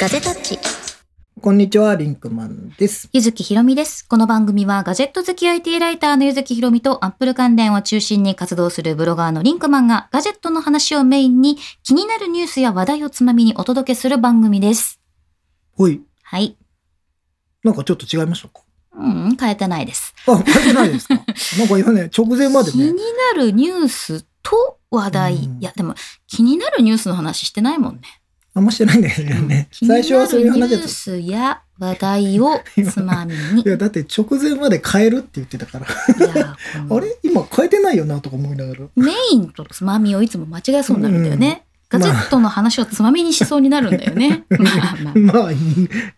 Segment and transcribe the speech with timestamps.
[0.00, 0.58] ガジェタッチ。
[1.40, 3.08] こんにちは、リンクマンです。
[3.12, 4.06] ゆずきひろみです。
[4.08, 15.00] この番組はガジェット好き IT ライターのゆずきひろみとアップル関連を中心に活動するブロガーのリンクマンがガジェットの話をメインに気になるニュースや話題をつまみにお届けする番組です。
[15.76, 16.00] ほい。
[16.22, 16.56] はい。
[17.64, 18.60] なんかちょっっと違いましたか？
[18.96, 20.14] うん、変えてないです。
[20.26, 21.14] あ、変えてないですか？
[21.58, 22.92] なんか今ね、直前まで気にね。
[23.36, 25.34] なるニュースと話題。
[25.34, 25.94] うんいや、でも
[26.26, 28.02] 気になるニュースの話してないもんね。
[28.58, 29.68] あんましてないんだよね。
[29.72, 30.88] 最初はそういう話だニュー。
[30.88, 32.60] スや話題を
[32.90, 33.62] つまみに。
[33.64, 35.86] いや、だって直前まで変えるって言ってたから。
[36.90, 37.16] あれ？
[37.22, 38.80] 今変えてないよなとか思いながら。
[38.96, 41.62] メインとつまみをいつも間違えそうになるんだよね。
[41.90, 44.44] ガジェットの話をつまみにしそうになるんだよね。
[44.50, 45.40] まあ まあ。
[45.42, 45.58] まあいい、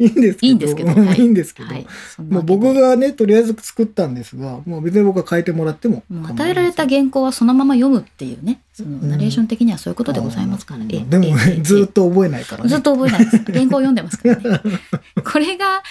[0.00, 0.46] いいんですけど。
[0.48, 1.68] いいんですけどうんはいいいんですけど。
[1.68, 1.86] はい。
[2.28, 6.02] もう僕がね、とりあえず作ったんですが、もう別に僕は変えてもらっても。
[6.10, 10.80] 与えられた原稿はそのまま読むっていうね、そのナレーション的にはそういうことでございますから。
[10.88, 12.68] えうんでもえええずっと覚えないからね。
[12.68, 13.36] ずっと覚えないです。
[13.36, 14.60] 原稿を読んでますからね。
[15.24, 15.82] これが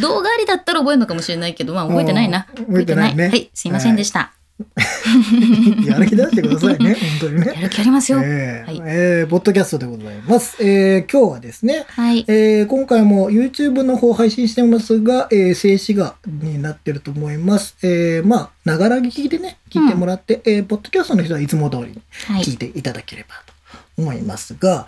[0.00, 2.46] 動画ありだったら覚えるのかもしれないけど、まあ覚えてないな。
[2.58, 4.32] うん覚えてないねはい、すいませんでした。
[5.86, 7.52] やる気出してくださいね、 本当にね。
[7.54, 8.20] やる気ありますよ。
[8.22, 10.56] えーはいえーポッドキャストでございます。
[10.60, 12.24] えー今日はですね、はい。
[12.28, 17.76] えー今回も YouTube の方配信してますが、えー静止画になってると思います。
[17.82, 22.42] えーまあ、ながら聞きでね、聞いてもらって、えーポッドキャストの人はいつも通りにはい。
[22.42, 23.52] 聞いていただければと
[23.98, 24.86] 思いますが、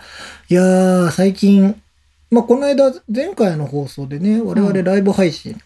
[0.49, 1.75] いやー、最近、
[2.31, 5.59] まあ、この間、前回の放送でね、我々ライブ配信、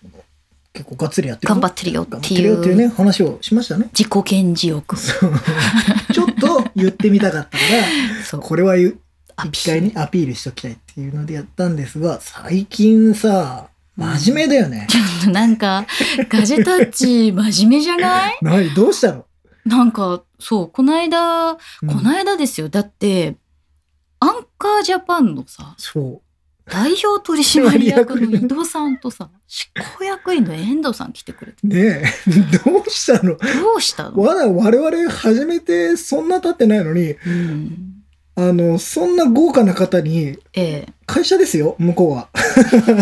[0.80, 3.90] 結構がっつりやってるぞ頑張ってるよっていうっていうね、話をしましたね。
[3.92, 4.96] 自己顕示欲。
[4.96, 7.64] ちょっと言ってみたかったか
[8.18, 8.40] ら、そう。
[8.40, 9.00] これは言う
[9.36, 14.88] アピール一回にアピールしときたいっていうのでやったんですが、最近さ、真面目だよね。
[15.28, 15.86] なんか、
[16.30, 18.38] ガジェタッチ真面目じゃない？
[18.42, 19.26] 何どうしたの、
[19.66, 22.70] なんか、そう、この間、うんこの間ですよ。
[22.70, 23.36] だって、
[24.22, 26.22] アンカージャパンのさ、そ
[26.70, 29.68] 代表取締役の井戸さんとさ、執
[29.98, 31.58] 行役員の遠藤さん来てくれて。
[31.64, 31.68] う。
[31.68, 32.04] ねえ、
[32.64, 33.36] どうしたの？
[33.38, 34.24] どうしたの？
[34.24, 37.96] まだ我々始めてそんな経ってないのに、うん。
[38.36, 42.30] あの、そんな豪華な方に、え会社ですよ、向こうは。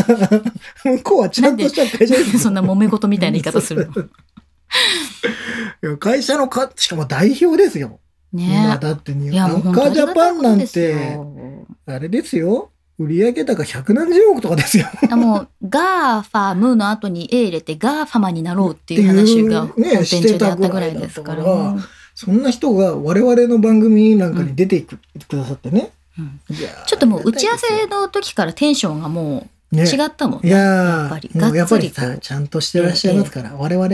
[0.83, 2.17] 向こうはちゃんとした会社え。
[2.19, 2.39] ですよ。
[2.39, 4.01] そんな揉め事みたいな言い方するの？
[4.01, 8.00] いや会社のか、しかも代表ですよ。
[8.33, 9.31] 今ねだってに、え。
[9.31, 11.66] いや、アもう本ンカージャパンなんて、よ。
[11.85, 12.72] あれですよ。
[13.00, 14.85] 売上高百何十億とかですよ。
[15.09, 21.44] あもう、ガーファムの後に A 入れてガーファマになろうっていう話がっていうね本編中であったぐらいですから。
[21.44, 21.75] ら
[22.16, 24.97] そんな人が我々の番組なんかに出てく,、
[25.28, 25.91] くださってね。
[26.18, 26.40] うん
[26.88, 30.50] ちょっともう打ち合わせの時からテンションがもうね違ったもんね。
[30.50, 33.86] いややっぱりー、もうやっぱりさちゃんとしてらっしゃいますから、 我々、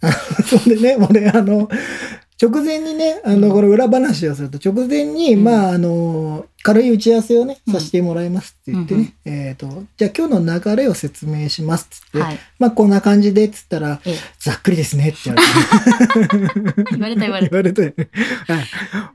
[0.00, 0.12] あの
[0.44, 1.68] そんでね、俺、あの、
[2.40, 9.66] 直前にね、あの、これ裏話をすると、直前に、うんまあ、あの、軽い打ち合わせをね、うんさせてもらいますって言ってね、えっ、と、
[9.96, 12.38] じゃあ今日の流れを説明しますっつって、はい。
[12.60, 16.84] まあ、こんな感じでっつったら、ええざっくりですねって言われて。
[16.92, 17.50] 言われた言われた。
[17.50, 18.66] 言われて、はい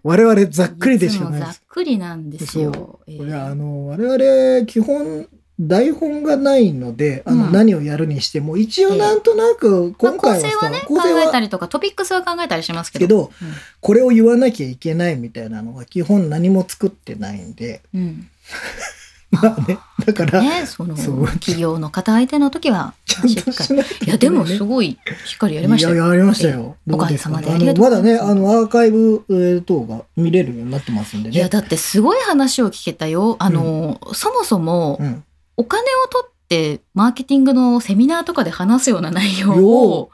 [0.04, 1.58] 我々ざっくりでしかないいつもざっ。
[1.70, 3.00] くりなんですよ。
[3.08, 5.28] ええいや、あの、我々、基本、
[5.60, 13.06] 台本がないので、あの、うん何をやるにしても、一応なんとなく、まあ構今回はさ、成はね、考えたは、りとか、トピックスは考えたりしますけど。
[13.06, 18.28] けど、うんこれを言わなきゃいけないみたいなのが、基本何も作ってないんで、うん。
[19.32, 23.58] まあね、だから、ね、その、そう企業の方相手の時は、ちゃんしっかり。
[23.58, 25.96] としないといや、でも、ねすごい、しっかりやりましたよ。
[25.96, 26.78] いや、やりましたよ。
[26.88, 27.30] ええどうですか？
[27.32, 31.50] おかげさまであありがとうございますのまだね、あの、アーカイブえー等が見れるようになってますんでいや、ね。
[31.50, 33.36] だってすごい話を聞けたよ。
[33.40, 35.24] あの、そもそもう、ん。
[35.58, 40.12] お金を取って、マーケティングのセミナーとかで話すような内容を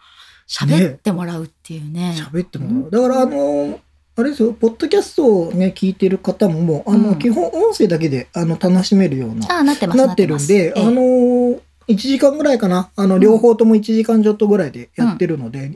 [0.47, 2.15] 喋ってもらうっていうね。
[2.17, 3.07] 喋ってもらう。
[3.09, 3.79] だから、あの、
[4.15, 7.19] あれですよ、ポッドキャストをね、聞いてる方ももう、あの、うん。
[7.19, 12.91] 基本音声だけで、あの、楽しめるような、なってるんで、あの、1時間ぐらいかな。
[12.95, 15.71] あの、うん両方とも1時間ちょっとぐらいでやってるので、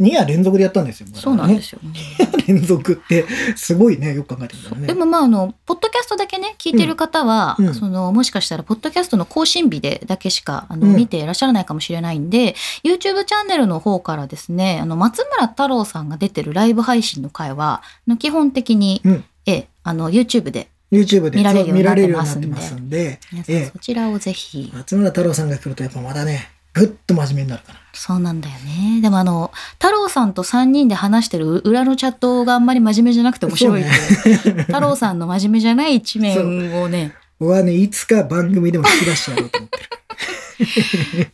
[0.00, 1.08] 2夜連続でやったんですよ。。
[1.14, 1.80] そうなんですすよ。
[1.84, 3.24] 2夜連続って、
[3.54, 4.86] すごいね、よく考えてみね。
[4.88, 17.82] でもまああのポッドキャストだけね聞いてる方は、うんうんそのもしかしたらポッドキャストの更新日でだけしかあの、うん見ていらっしゃらないかもしれないんで YouTube チャンネルの方からですねあの松村太郎さんが出てるライブ配信の回は
[18.18, 21.44] 基本的に、うんええあの YouTube で YouTube で見
[21.82, 23.20] られるようになってますんで。
[23.36, 23.70] んで、ええ。
[23.72, 27.78] そちらをぜひ、松村太郎さんが来るとやっぱまだね、ぐっと真面目になるから。
[27.92, 29.00] そうなんだよね。
[29.02, 37.14] でもあの太郎さんと3人で話してる裏のチャットがあんまり真面目じゃなくて面白いので、太郎さんの真面目じゃない一面をね。
[37.38, 39.78] 僕はね、いつか番組でも引き出してやろうと思って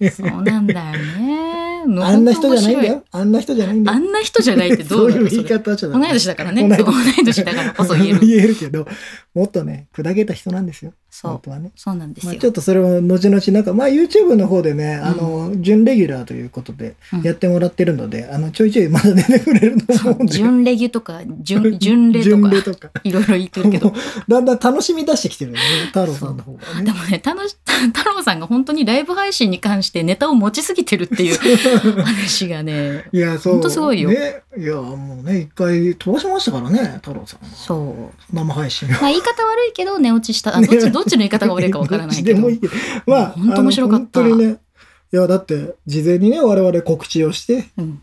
[0.01, 0.11] る。
[0.11, 1.74] そうなんだよね。
[1.85, 2.87] あんな人じゃないんだ。
[2.89, 3.05] よ。
[3.11, 3.97] あんな人じゃないんだよ。
[3.97, 5.99] あんな人じゃないってどうそういう言い方はちょっと。
[5.99, 6.69] 同い年だからね。
[6.69, 8.21] 同い年年だからこそ言える。
[8.21, 8.87] 言えるけど、
[9.35, 10.93] もっとね、砕けた人なんですよ。
[11.11, 11.71] そう本当はね。
[11.77, 20.33] そうなんですよまあ、ちょっとそれを後々なんか、まあ YouTube の方でね、あの、準レギュラーということでうんやってもらってるので、あの、ちょいちょいまだ出てくれると思うんで。
[20.33, 22.91] 準レギュとか準準レと 準かレとか。
[23.05, 26.85] いろいろ言ってるけどもうだんだん楽しみ出してきてるよね、太郎さんの方がね。
[26.85, 31.39] でもね 太郎さんが本当にライブ配信に関してネタを持ちすぎてるっていう
[32.03, 33.53] 話がねいや、そう。
[33.55, 34.43] ほんとすごいよね。
[34.57, 37.55] いや、もうね、一回飛ばしましたからね、太郎さんは。
[37.55, 38.93] そう生配信を。
[38.93, 42.61] まあ言い方悪いけど寝落ちしたあどっちどっちの言い方が悪いかわからないけど いい。
[43.07, 44.57] まあ、本当面白かった本当にね。
[45.13, 48.03] いや、だって、事前にね、我々告知をして、うん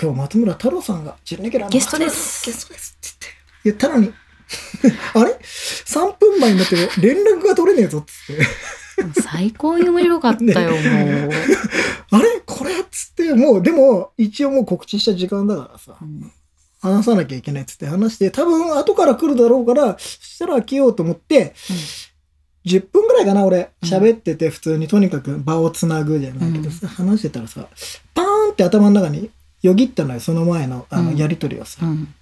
[0.00, 3.26] 今日松村太郎さんが準レギュラーのゲストですゲストですって
[3.64, 4.14] 言って言ったのに、
[5.14, 8.46] あれ ?3 分前になって連絡が取れねえぞっつって。
[9.14, 10.80] 最高に面白かったよ、もう。
[12.10, 12.40] あれ？
[12.46, 12.80] これ？
[12.80, 16.32] っつって、もう、でも、一応もう告知した時間だからさ、うん。
[16.80, 21.54] 話さなきゃいけないっつって話して、多分後から来るだろうから、そしたら開けようと思って、
[22.64, 23.70] 10分ぐらいかな、俺。
[23.82, 23.88] うん。
[23.88, 27.68] 喋ってて、普通にとにかく場をつなぐじゃないけどさ、話してたらさ、
[28.14, 29.30] パーンって頭の中に
[29.62, 31.16] よぎったのよ、その前の、あの、うん。
[31.16, 31.84] やりとりをさ。
[31.84, 32.14] うん。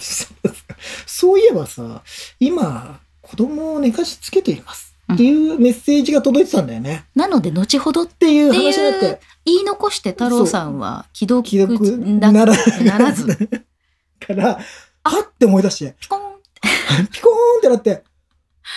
[1.06, 2.02] そういえばさ、
[2.40, 4.87] 今、子供を寝かしつけています。
[5.12, 7.04] っていうメッセージが届いてたんだよね。
[7.14, 13.26] なので、後ほどっていう話になって、言い残して太郎さんは既読既ならならず、
[14.20, 14.58] から、
[15.04, 18.04] はって思い出して、ピコーンピコーンってなって、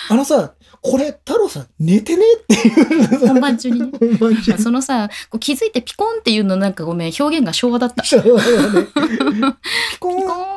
[0.09, 3.27] あのさ、これ、太郎さん、寝てねっていう。
[3.27, 3.91] 本番中にね。
[4.57, 8.01] そのさ、こう気づいてピコンっていうのなんかごめん、表現が昭和だった。
[8.03, 8.37] ピコーン。
[9.99, 10.09] ピコ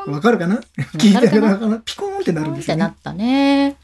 [0.06, 0.60] ーンわかるかな？
[0.94, 1.78] 聞いたわかるかな？
[1.84, 2.84] ピコーンってなるんですよ、ね。
[2.84, 3.76] ってなったね。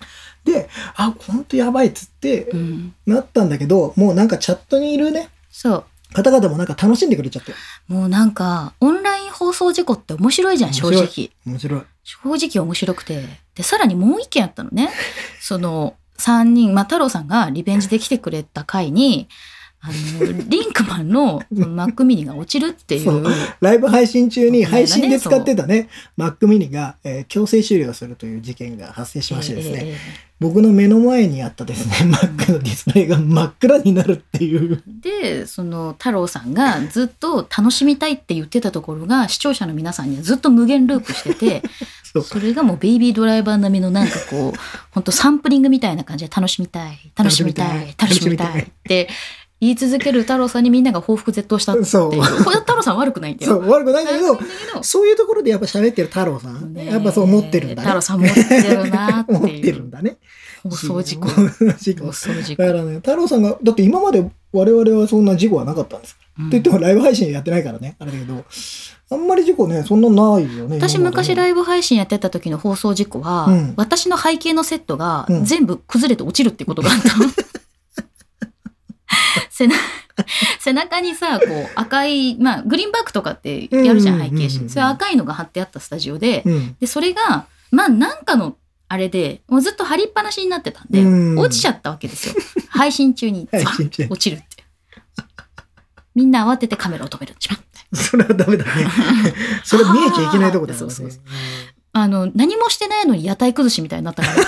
[0.44, 2.94] で、あ、ほんとやばいっつってう、ん。
[3.06, 5.84] なったんだけど、もうなんかチャットにいるね、そう。
[6.12, 7.54] 方々もなんか楽しんでくれちゃって。
[7.86, 11.30] もうなんか、オンライン放送事故って面白いじゃん、正面直。
[11.46, 11.82] 面白い。
[12.02, 13.24] 正直面白くて。
[13.54, 14.90] で、さらにもう一件あったのね。
[15.40, 19.28] その、3人、まあ、太郎さんがリベンジで来てくれた回に、
[19.82, 23.22] あの、リンクマンのその マックミニが落ちるっていそう。
[23.22, 23.26] う。
[23.60, 25.88] ライブ配信中に配信で使ってたね、
[26.18, 29.96] Mac mini が、えー強制終了するという事件が発生しましてですね、え
[30.40, 34.82] 僕の目の前にあったですね、Mac のディスプレイが 真っ暗になるっていう。
[35.04, 41.62] えで、その太郎さんがずっと楽しみたいって言ってたところが視聴者の皆さんにはずっと無限ループしてて、
[42.12, 42.22] そう。
[42.22, 44.58] それがもうベイビードライバー並みのなんかこう、
[44.90, 48.52] 本当サンプリングみたいな感じで楽しみたい、楽しみたい、楽楽しみたい。
[48.52, 49.08] しみたいって
[49.60, 51.86] 言い続ける太郎さんにみんなが報復絶倒したっていう。
[51.86, 52.16] そうこ
[52.50, 53.52] れ太郎さん悪くないんだよ。
[53.52, 54.38] そう、悪くないんだけど
[54.82, 57.82] そういうところでやっぱ喋ってる太郎さん、やっぱそう思ってるんだね。
[57.82, 58.40] 太郎さん持って
[58.74, 60.16] るなってい ってるんだね。
[60.62, 61.28] 放送事故。
[61.28, 61.94] 放送事
[62.56, 62.62] 故。
[62.62, 66.16] だからね、太郎さんが、だって今まで我々はそんな事故はなかったんです。
[66.38, 68.44] うんと言ってもライブ配信やってないからね、あれだけど、
[69.10, 70.76] あんまり事故ね、そんなないよね。
[70.78, 77.24] 私昔ライイブ配信やってた時の放送事故は、うん私の背景のセットがうん全部崩れて落ちるってことがあったの。
[79.60, 79.76] 背中
[80.58, 86.42] 背中にさこう赤い、まあ、グリーンバックとかってやるじゃん背景紙それ赤いのが貼ってあったスタジオで。
[86.46, 86.76] うん。
[86.80, 88.56] でそれがまあなんかの
[88.88, 91.38] あれでもうずっと貼りっぱなしになってたんでうん。
[91.38, 92.34] 落ちちゃったわけですよ。
[92.68, 93.48] 配信中に。
[93.52, 94.44] 落ちるって。
[96.14, 97.34] みんな慌ててカメラを止める。
[97.38, 97.58] チパッ
[97.92, 98.86] それはダメだね。
[99.64, 100.78] それ見えちゃいけないとこだよね。
[100.78, 101.20] そうそうそう。
[101.92, 104.44] あの、何もしてないのに屋台崩しみたいになったから、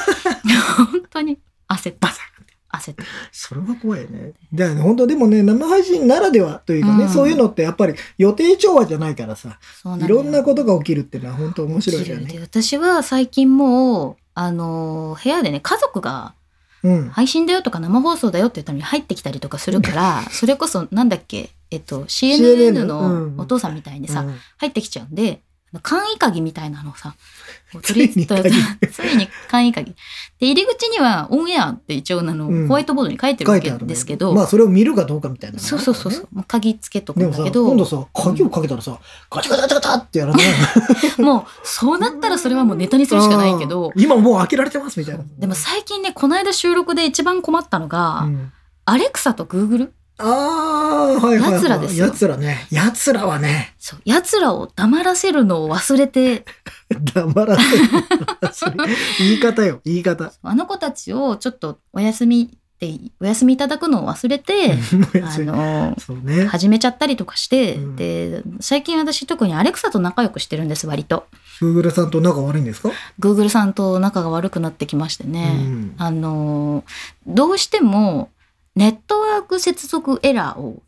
[0.86, 1.38] 本当に
[1.68, 2.12] 焦った。
[2.72, 3.04] 焦った。
[3.32, 4.32] それは怖いよね。
[4.52, 12.40] だよね、本当でもね、生配信ならではというかね、うんそういうのってやっぱり予定調和じゃないからさ、そうないろんなことが起きるっていうのは本当面白いよ起きるでね。
[12.40, 16.34] 私は最近もう、あの、部屋でね、家族が
[16.84, 17.08] うん。
[17.10, 25.40] 配信だよとか生放送だよって言ったのに入ってきたりとかするから、それこそなんだっけ、えっと、CNN のお父さんみたいにさ、うん入ってきちゃうんで、
[25.80, 27.14] 簡易鍵みたいなのをさ、
[27.82, 28.50] 取りついに鍵。
[28.92, 29.92] ついに簡易鍵。
[29.92, 32.68] で、入り口にはオンエアって一応あの、うん。
[32.68, 38.98] ホワイトボードに書いてるわけですけど、まあそれを見るかどうかみたいなのがそうそうそうそう、鍵つけとくんだけど、今度さ、鍵をかけたらさ、
[39.30, 40.46] ガチャガチャガチャガチャってやらない？
[41.22, 43.92] もうそうなったらそれはもうネタにするしかないけど。
[43.94, 44.02] う、ん。
[44.02, 45.24] 今もう開けられてますみたいな。
[45.38, 48.52] でも最近ね、この間収録で一番困ったのが、うん。
[48.84, 51.52] アレクサとグーグルああ、はいはい、はい。
[51.52, 52.66] 奴らですよ奴らね。
[52.70, 56.44] 奴らはね、そう、奴らを黙らせるのを忘れて、
[57.14, 57.56] 黙ら
[58.52, 58.72] せる。
[59.18, 60.32] 言い方よ、言い方。
[60.42, 64.72] あの子たちをちょっとお休みって、お休みいただくのを忘れて、
[65.22, 66.46] あの、ね。
[66.46, 71.26] 始めちゃったりとかして、うんで、最近私特にアレクサと仲良くしてるんです、割と。
[71.60, 72.90] Google さんと仲悪いんですか
[73.20, 75.54] ？Google さんと仲が悪くなってきましてね。
[75.58, 76.84] うんあの、
[77.26, 78.30] どうしても、
[78.74, 80.82] ネットワーク接続エラーを、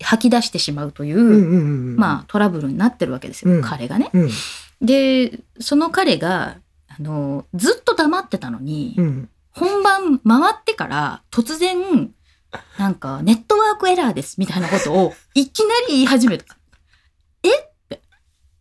[0.00, 1.18] 吐き出してしまうという。
[1.98, 4.10] まあトラブルになってるわけですよ、うん彼がね。
[4.12, 4.30] うん。
[4.80, 6.56] で、その彼が、
[6.88, 9.28] ああの、ずっと黙ってたのに、うん。
[9.50, 12.10] 本番回ってから突然、
[12.78, 16.56] なんか、ネットワークエラーですみたいなことをいきなり言い始めた。
[17.42, 17.48] え？
[17.48, 18.02] って。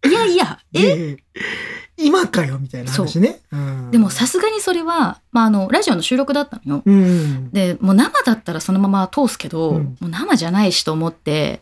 [0.08, 0.80] いやいや、え？
[0.80, 1.18] え
[2.06, 3.40] 今かよみたいな話ね。
[3.52, 6.84] うんでもさすがにそれは、まあ、あの、ラジオの収録だったのよ。
[6.86, 7.52] うん。
[7.52, 11.62] で、もう生だったらそのまま通すけど、うんもう生じゃないしと思って、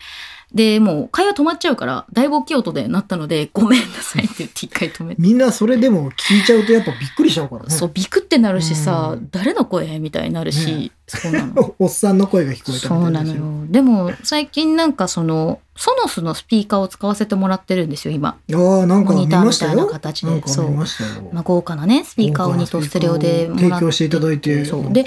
[0.53, 5.21] で、もう会話止まっちゃうから、だいぶ大きい音でなったので、ごめんなさいって言って一回止めて。
[5.21, 7.69] みんなそれでも聞いちゃうとやっぱびっくりしちゃうからね。
[7.69, 9.99] そう、ビクってなるしさ、うん誰の声？
[9.99, 11.75] みたいになるし、ねそうなの。
[11.79, 13.65] おっさんの声が聞こえたみたいそうなのよ。
[13.69, 18.37] でも、最近なんかその、ソノスのスピーカーを使わせてもらってるんですよ、今。
[18.53, 19.87] ああ、なんか見モニターみいなましたたよ。
[19.87, 20.43] 形で。
[20.47, 20.69] そう。
[20.69, 21.29] 見ましたよ。
[21.31, 23.63] まあ、豪華なね、スピーカーを2とステレオでもらって。
[23.69, 24.65] 提供していただいて。
[24.65, 24.93] そう。
[24.93, 25.05] で、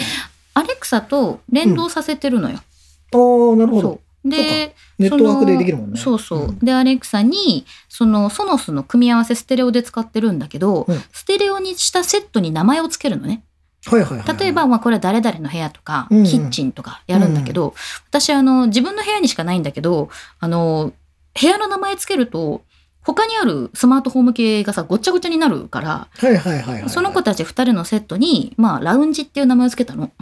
[0.55, 2.57] アレクサと連動させてるのよ。
[2.57, 3.17] あ
[3.53, 4.01] あ、なるほど。
[4.25, 5.99] で、ネットワークでできるもんね。
[5.99, 6.53] そうそう。
[6.53, 13.45] んで、アレクサに、そのソノスの組み合わせステレオで使ってるんだけど、うんステレオにしたセットに名前をつけるのね。
[13.87, 14.39] はいはいはい。
[14.39, 17.75] 例えば、まあ、これは誰々の部屋とか、うんうんキッチンとかやるんだけど、
[18.09, 20.93] 私、あの、自分の部屋にしかないんだけど、あの、
[21.41, 22.63] 部屋の名前つけると、
[23.05, 26.91] 他にあるスマートフォーム系がさ、ごっちゃごちゃになるから、はいはいはいはい。
[26.91, 30.13] その子たち二人のセットに、まあ、ラウンジっていう名前をつけたの。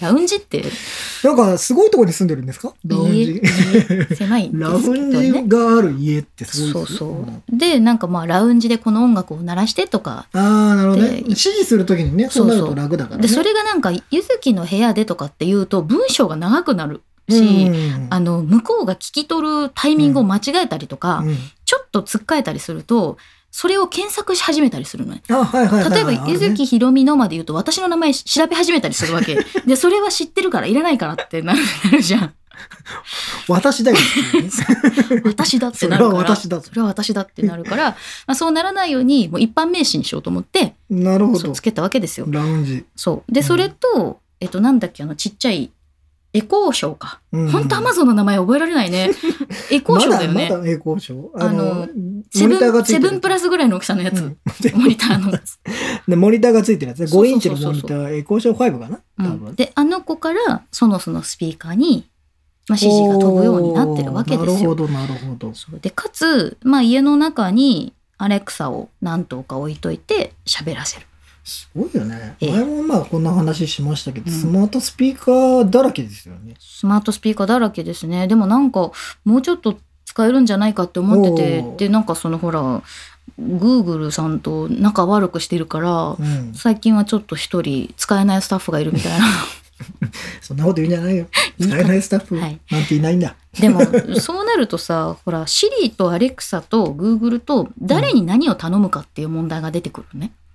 [0.00, 0.64] ラウンジって、
[1.24, 2.74] なんかすごいところに住んでるんですか？
[2.86, 3.42] ラウン家ジ。
[3.42, 4.14] 家？
[4.16, 5.44] 狭いラどウンジね。
[5.46, 7.06] がある家ってすそうごいですよそ
[7.52, 7.56] う。
[7.56, 11.08] で、なんかまあ、ラウンジでこの音楽を鳴らしてとか、ああ、なるほどね。
[11.08, 13.22] で指示するときにね、そうなると楽だからね。
[13.22, 21.36] で、それがなんか、ゆずきの部屋でとかって言うと、文章が長くなるし、うんあの、向こうが聞き取るタイミングを間違えたりとか、うん
[21.68, 23.16] ちょっとつっかえたりすると、
[23.58, 25.22] それを検索し始めたりするのね。
[25.30, 29.38] 例えば、ゆずきひろみのまで言うと、私の名前調べ始めたりするわけ。
[29.64, 31.54] で、それは知ってるから、いらないからってな
[31.90, 32.34] るじゃん。
[33.48, 34.02] 私だよね。
[35.24, 36.18] 私だってなるから。
[36.18, 37.96] それは私だとそれは私だってなるから、ま
[38.26, 41.62] あ、そうならないように、もう一般名詞にしようと思って、なるほどつ。
[41.62, 42.26] けたわけですよ。
[42.28, 42.84] ラウンジ。
[42.94, 43.32] そう。
[43.32, 45.70] で、うんそれと、えっと、なんだっけ、あの、ちっちゃい、
[46.36, 47.20] エコーショーか。
[47.32, 49.10] うん本当アマゾンの名前覚えられないね。
[49.70, 50.44] エコーショーだよね。
[50.50, 51.30] まだ、まだ栄光賞。
[51.34, 51.88] ああのの、
[52.30, 54.20] セブン、プラスぐらいの大きさのやつ。
[54.20, 54.36] うん
[54.74, 55.58] モニターのやつ。
[56.06, 57.06] でモニターがついてるやつね。
[57.06, 59.00] 5そうそうそうそうインチのモニター、栄光賞5かな？
[59.18, 59.48] 多分。
[59.48, 62.06] うんで、あの子からソノスのスピーカーに、
[62.68, 64.46] まあ、指示が飛ぶようになってるわけですよ。
[64.48, 65.52] なるほど、なるほど。
[65.80, 71.06] で、かつ、まあ、家の中にアレクサを何頭か置いといて喋らせる。
[71.46, 72.36] すごいよね。
[72.40, 76.54] ええ前もまあこんな話しましたけど、うんスマートスピーカーだらけですよね。
[76.58, 78.26] スマートスピーカーだらけですね。
[78.26, 78.90] でもなんか、
[79.24, 82.82] もうちょっと使えるんじゃないかって思っててで、なんかそのほら、
[83.38, 86.52] グーグルさんと仲悪くしてるから、うん。
[86.54, 89.26] 最近はちょっと一人使えないスタッフがいるみたいな。
[90.40, 91.26] そんなこと言うんじゃないよ。
[91.60, 93.36] 使えないスタッフなんはいていないんだ。
[93.60, 93.80] でも、
[94.18, 100.26] そうなるとさ、ほら、シリとアレクサとグーグルと誰に何を頼むかっていう問題が出てくるのね。
[100.26, 100.45] うん。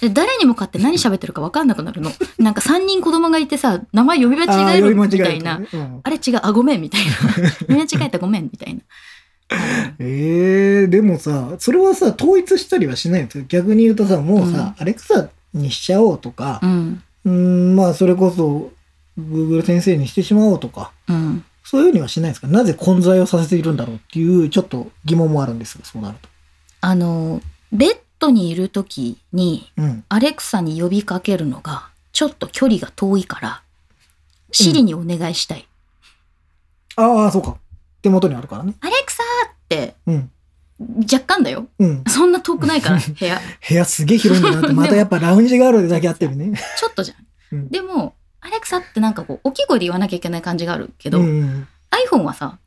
[0.00, 2.10] で誰に向かって何喋ってるか分かんなくなるの？
[2.38, 5.58] なんか3人子供がいてさ、名前呼び間違えるみたいな。
[5.58, 7.10] ねうんあれ違う、あ、ごめんみたいな。
[7.12, 8.80] 読み間違えたごめんみたいな。
[9.98, 13.44] えー、でもさ、それはさ、統一したりはしないんですよ。
[13.48, 17.02] 逆に言うとさ、もうさ、アレクサにしちゃおうとかう、ん。
[17.24, 18.70] うーん、まあ、それこそ、
[19.18, 21.44] Google 先生にしてしまおうとか、うん。
[21.64, 22.46] そういうふうにはしないんですか？
[22.46, 26.28] なぜ混在をさせているんだろうっていう、ちょっと疑問もあるんですが、そうなると。
[26.82, 27.40] あの、
[27.72, 30.04] ベッドにいる時に、うん。
[30.08, 33.62] アレクサに呼びかけるのが、ちょっと距離が遠いから、
[34.52, 35.66] シリにお願いしたい。
[36.96, 37.56] ああ、そうか。
[38.02, 38.74] 手元にあるからね。
[38.80, 40.30] アレクサーって、うん。
[41.10, 41.66] 若干だよ。
[41.78, 42.04] うん。
[42.06, 43.40] そんな遠くないから、 部屋。
[43.68, 46.52] 部屋すげえ広いんだなって、 またやっぱラウンジがあるだけあってるね。
[46.78, 51.68] ちょっとじゃん でも、アレクサってなんかこう、大きい声で言わなきゃいけない感じがあるけど、うん。
[51.90, 52.58] iPhone はさ、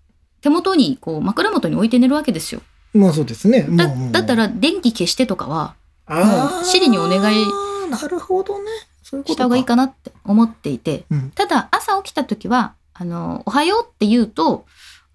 [0.41, 2.61] 手元にこう枕元に置いて寝るわけですよ。
[2.93, 3.63] まあそうですね。
[3.69, 7.45] だもうもうだったら電気消してとかはあーシリにお願い
[7.89, 8.69] なるほどね。
[9.03, 11.31] そういうことした方がいいかなって思っていて、うん。
[11.31, 14.65] ただ朝起きた時は、あの、おはようって言うと、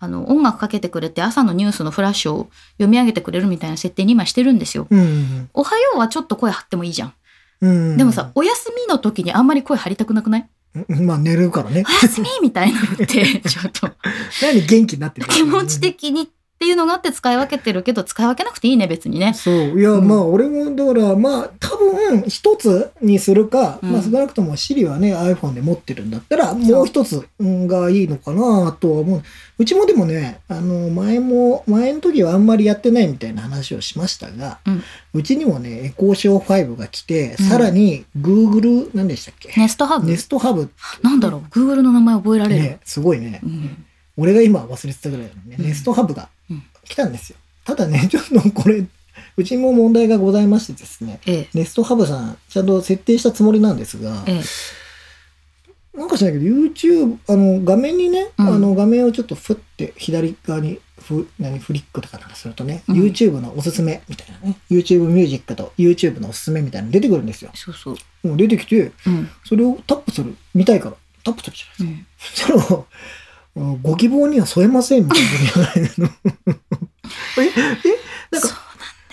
[0.00, 4.86] あの、音楽かけてくれて朝のニュースのフラッシュを読み上げてくれるみたいな設定に今してるんですよ。
[4.90, 5.50] うん。
[5.54, 7.12] おはようはちょっと声張ってもいいじゃん。
[7.60, 7.96] うん。
[7.96, 10.48] でもさ、、お休みの時にあんまり声張りたくなくない？
[11.02, 11.82] まあ寝るからね。
[11.86, 13.06] お休みみたいなのって、
[13.40, 13.90] ちょっと
[14.42, 19.32] 何元気になってる気持ち的にっていうのがあって使い分けてるけど、使い分けなくていいね、別にね。
[19.32, 19.78] そう。
[19.78, 29.22] いや、うんまあ、俺も、だから、まあ、多分、一つにするか、うんまあ、少なくとも Siri はね、iPhone で持ってるんだったら、もう一つうんがいいのかなとは思う。
[29.60, 34.70] うちもでもね、あの、前も、前の時はあんまりやってないみたいな話をしましたが、う
[35.18, 40.08] んちにもね、エコーショー5が来て、うんさらに、Google、何でしたっけ、ネストハブ？
[40.10, 40.68] ネストハブ
[41.02, 42.62] なんだろう ?Google の名前覚えられる？
[42.62, 43.38] ね、すごいね。
[43.44, 43.84] うん
[44.20, 46.28] 俺が今忘れてたぐらいのね、うんネストハブがうん
[46.88, 47.36] 来たんですよ。
[47.64, 48.84] ただね、 ちょっとこれ、
[49.36, 51.48] うちも問題がございましてですね、ええ。
[51.54, 55.98] ネストハブさん、ちゃんと設定したつもりなんですが、ええ。
[55.98, 67.50] なんかしないけど、YouTube、あの、画面にね、うんあの、画面をちょっとふって左側にふ、何、フリックとかなんかするとね、うん YouTube のおすすめみたいなね、YouTube ミュージックと YouTube のおすすめみたいなの出てくるんですよ。
[67.54, 68.28] そうそう。
[68.28, 69.28] もう出てきて、うん。
[69.44, 72.54] それをタップする、見たいから、タップするじゃないですか。
[72.54, 72.62] うん。
[72.62, 72.86] その
[73.82, 76.08] ご希望には添えませんみたいなこと言われるの。
[77.42, 77.50] え、え、
[78.30, 78.48] なんか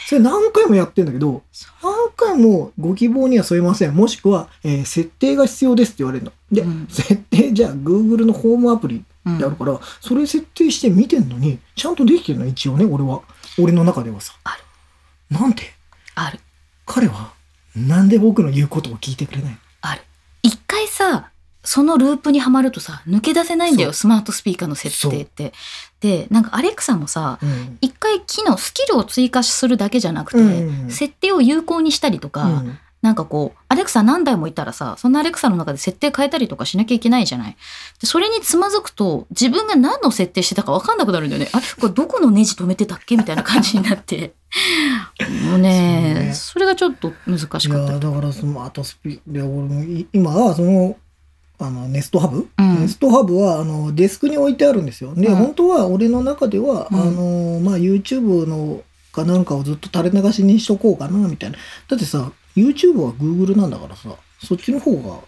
[0.08, 3.96] それ何回もやってんだけど、そ何回もご希望には添えません。
[3.96, 6.32] もしくは、えー設定が必要ですって言われるの。
[6.51, 13.22] で、うん設定、じゃあ Google のホームアプリうんってあるから、それ設定して見てんのに、ちゃんとできてるの、一応ね、俺は。
[13.58, 14.34] 俺の中ではさ。
[14.44, 14.63] ある
[15.39, 15.63] なんで
[16.13, 16.39] ある。
[16.86, 17.34] 彼は、
[17.75, 19.58] なんで僕の言うことを聞いてくれないの？
[19.82, 20.01] ある。
[20.44, 21.32] 一回さ、
[21.66, 25.54] そのループにはまるとさ、抜け出せないんだよ、スマートスピーカーの設定って。
[26.00, 27.78] で、なんかアレクサもさ、うん。
[27.82, 37.58] 一回機能、スキルを追加するだけじゃなくて、うん設定を有効にしたりとか、うんなんかこう、アレクサ何台もいたらさ、そんなアレクサの中で設定変えたりとかしなきゃいけないじゃない。
[38.02, 41.50] でそれにつまずくと、自分が何の設定してたか分かんなくなるんだよね。
[41.54, 41.66] あれ？
[41.80, 44.34] これどこのネジ止めてたっけみたいな感じになって。
[45.46, 50.96] もうねねそれがちょっと難しかったいやだからそのあとスピで俺もい今はその
[51.60, 58.82] あのネストハブ、うんネストハブはあのデスクに置いてあるんですよで、うん本当は俺の中では、うんあのまあ YouTube の
[59.12, 61.58] かなんかをずっと垂れ流しにしとこうかなみたいな
[61.88, 64.10] だってさ YouTube は Google なんだからさ
[64.42, 65.20] そっちの方が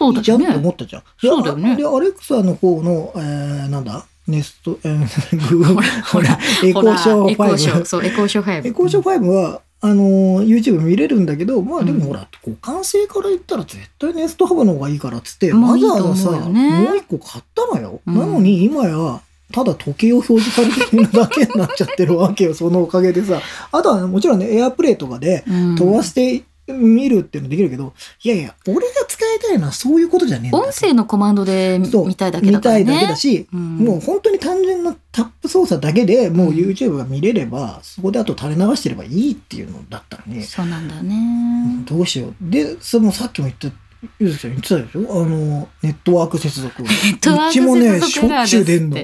[0.00, 0.70] いいじゃんって思ね。
[0.70, 1.02] ったじゃん。
[1.02, 4.06] でそうだよねあで、アレクサの方の、えー、なんだ？
[4.28, 5.04] ネスト、えー、
[5.38, 7.84] Google ほらエコーショーエコーショー、5。
[7.86, 8.68] そう、エコーショー5。
[8.68, 18.00] エコーショー5は、あのー YouTube 見れるんだけど、まあでうんもほら、こう完成から言ったら絶対ネストハブの方がいいからっつって、もういいとわざわざさ、もう一個買ったのよ。
[18.06, 19.20] うんなのに今や、
[19.52, 23.40] ただ時計を表示されてるだけになっちゃってるわけよ、そのおかげでさ。
[23.72, 32.80] あとはもちろんね、エアプレイとかでうん飛ばして見るっていうのできるけど、いやいや、俺が使いたいのはそういうことじゃねえんだよ音声のコマンドで見たいだけだからね。
[32.80, 41.84] 見たいだけだし、うんもう本当に単純なタップ操作だけでもううん YouTube が見れれば、そこであと垂れ流してればいいっていうのだったのに、そうなんだよね。
[41.86, 42.34] どうしよう。
[42.40, 43.78] で、そのさっきも言った、
[44.20, 45.22] ゆずちゃん言ってたでしょ？
[45.22, 46.82] あの、ネットワーク接続。
[46.82, 48.96] ネ ネットワークうちもね、接しょっちゅう出んの。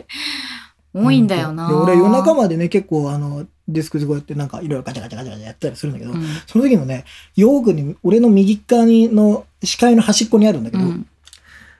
[0.96, 1.66] 多いんだよな。
[1.68, 7.04] で俺夜中までね、結構あの、デスクでこうやってなんかいろいろガチャガチャガチャガチャやったりするんだけど、うんその時もね、
[7.36, 11.08] 用具に、俺の右側にの視界の端っこにあるんだけど、うん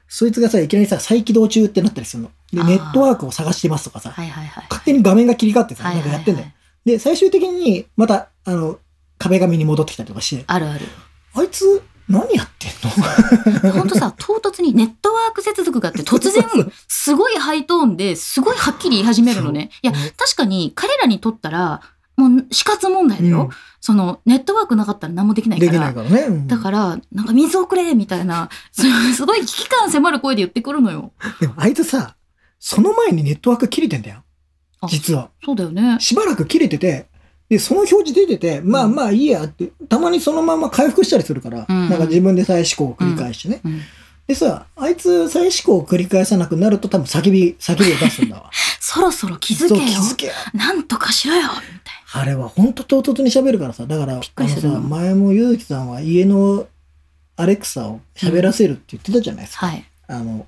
[0.07, 2.31] そいつがさ、いきなりさ、再起動中ってなったりするの。
[2.53, 4.67] で、ネットワークを探してますとかさ、はいはいはい。
[4.71, 6.55] 勝手に画面が切り替わってさ、はいはいはいなんかやってんだよ。
[6.85, 8.79] で、最終的に、また、あの、
[9.19, 10.87] 壁紙に戻ってきたりとかして、あるある。
[11.35, 12.71] あいつ、何やってん
[13.65, 13.73] の？
[13.73, 16.45] ほんとさ、唐突にネットワーク接続があって突然、
[16.89, 19.71] すごいハイトーンですごいはっきり言い始めるのね。
[19.83, 21.81] いや、確かに彼らにとったら、
[22.17, 23.51] もう死活問題だよ。
[23.81, 25.79] その、ネットワークなかったら何もできないでから。
[25.79, 26.21] きないからね。
[26.29, 28.83] うんだから、なんか水をくれみたいな、 す
[29.15, 31.13] すごい危機感迫る声で言ってくるのよ。
[31.41, 32.15] でもあいつさ、
[32.61, 34.23] その前にネットワーク切れてんだよ。
[34.81, 35.31] あ実は。
[35.45, 35.97] そうだよね。
[36.01, 37.09] しばらく切れてて、
[37.49, 43.61] で、その表示出てて、まあまあいいやって、たまにそのまま回復したりするから、うんなんか自分で再試行を繰り返してね。
[43.65, 43.81] うん
[44.27, 48.51] でさ、あいつ再試行を繰り返さなくなると多分叫び、叫びを出すんだわ。
[48.81, 49.81] そろそろ気づけよ。
[49.81, 50.33] 気づけよ。
[50.55, 51.47] なんとかしろよみ
[51.85, 56.67] たいあれは本当唐突に喋るからさ、だから、あのさ、前もゆうきさんは家の
[57.37, 59.67] アレクサを喋らせるって言ってたじゃないですか。
[59.67, 59.73] な。
[59.73, 59.85] はい。
[60.07, 60.47] あの、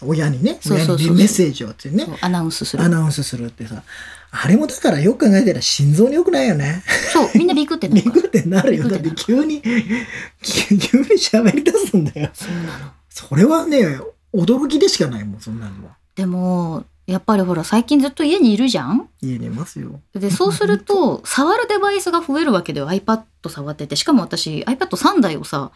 [0.00, 2.88] 親にね、親にメッセージをってねアナウンスするア。
[2.88, 3.82] ナウンスするってさ、
[4.30, 6.82] あれもだからよく考えたら心臓に良くないよね。
[7.12, 8.88] そう、みんなビクってなビるからクってなるよ。
[8.88, 10.80] だって急に、急に
[11.16, 12.30] 喋り出すんだよ。
[12.34, 12.92] そうなの。
[13.08, 14.00] それはね、
[14.34, 15.96] 驚きでしかないもん、そんなのは。
[16.14, 19.08] でも、やっぱりほら、最近ずっと家にいるじゃん？
[19.22, 20.00] 家にいますよ。
[20.12, 25.70] で、そうすると、触るデバイスが増えるわけでは iPad 触ってて、しかも私 iPad3 台をさ、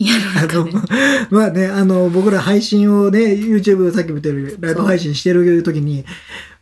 [0.00, 0.72] 家のあ中で。
[0.72, 0.82] の、
[1.30, 6.04] まあね、あの、僕ら配信をね、YouTube さっきも言ったように、ライブ配信してる時に、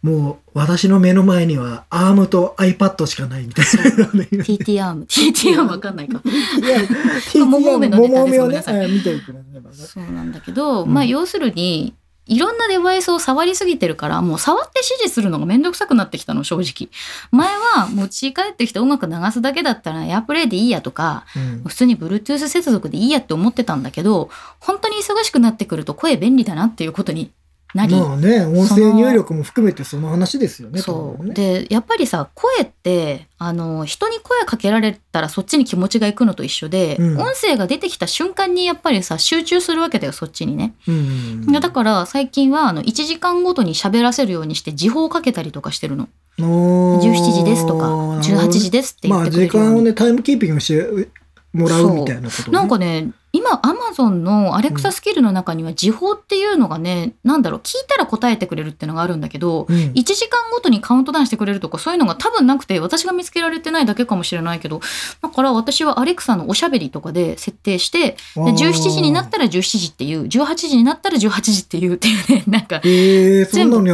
[0.02, 4.06] もう、私の目の前には、アームと iPad しかないみたいな。
[4.42, 5.04] TT アーム。
[5.04, 6.20] TT アームわかんないか。
[7.38, 9.76] 桃梅のネタです桃梅をね見てくれればね。
[9.76, 11.94] そうなんだけど、うんまあ要するに、
[12.26, 16.88] いろんなデバイスを触りすぎてるから、もう触って指示するのがめんどくさくなってきたの、正直。
[17.30, 27.30] 前は、もう家帰ってきて音楽流すだけだったら、エアプレイでいいやとか、うん普通に Bluetooth 接続でいいやって思ってたんだけど、本当に忙しくなってくると声便利だなっていうことに
[27.74, 30.80] なり、まあね、音声入力も含めてその話ですよね。
[30.80, 31.24] そう。
[31.24, 40.74] ねで、やっぱりさ、声って、あの、人に声かけられたらそっちに気持ちがいくのと一緒で、うん音声が出てきた瞬間にやっぱりさ、集中するわけだよ、そっちにね。
[40.86, 46.08] うんいやだから最近は、あの、1時間ごとに喋らせるようにして時報をかけたりとかしてるの。
[46.38, 47.84] 17 17時ですとか
[48.20, 51.08] 18時ですって言まあってくれるように、時間をねタイムキーピングして
[51.52, 59.74] もらうみたいなことをねなんかね今アマゾンのアレクサスキルの中には時報っていうのがね、なんだろう聞いたら答えてくれるっていうのがあるんだけど、うん。
[59.74, 64.80] 1時間ごとにカウントダウンしてくれるとかそういうのが多分なくて私が見つけられてないだけかもしれないけど
[65.22, 68.52] だから私はアレクサのおしゃべりとかで設定してであー。
[68.52, 72.80] 17時になったら17時っていう18時になったら18時っていうっていうね なんか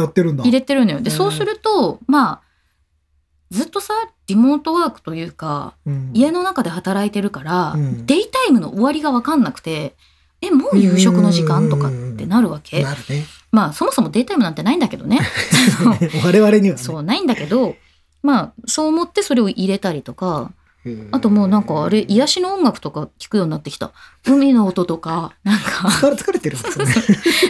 [0.09, 0.43] てるんだ。
[0.43, 0.99] 入れてるのよ。
[0.99, 1.15] でうん。
[1.15, 2.41] そうするとまあ
[3.51, 3.93] ずっとさ
[4.29, 6.11] リモートワークというかうん。
[6.13, 8.05] 家の中で働いてるから、うん。
[8.05, 9.95] デイタイムの終わりが分かんなくて
[10.41, 12.81] えもう夕食の時間とかってなるわけ？
[12.81, 13.25] なるね。
[13.51, 15.19] まあそもそもデイタイムなんてないんだけどね。
[16.23, 16.81] 我々にはね。
[16.81, 17.75] そうないんだけど
[18.23, 20.51] まあそう思ってそれを入れたりとか
[21.11, 23.91] あともうなんかあれ癒しの音楽とか聞くようになってきた。
[24.25, 25.89] 海の音とかなんか。
[25.89, 26.93] 疲れてるんですよね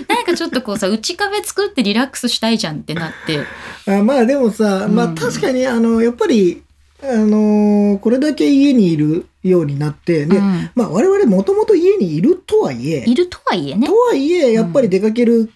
[0.08, 3.46] なんかちょっとこうさ内壁作ってリラックスしたいじゃんってなって。
[3.88, 5.16] あまあでもさ、まあうん。
[5.16, 6.64] 確かにあのやっぱり
[7.02, 10.70] あのーこれだけ家にいるようになってで、うん。
[10.76, 13.88] まあ我々もともと家にいるとはいえいるとはいえね。
[13.88, 15.50] とはいえやっぱり出かける、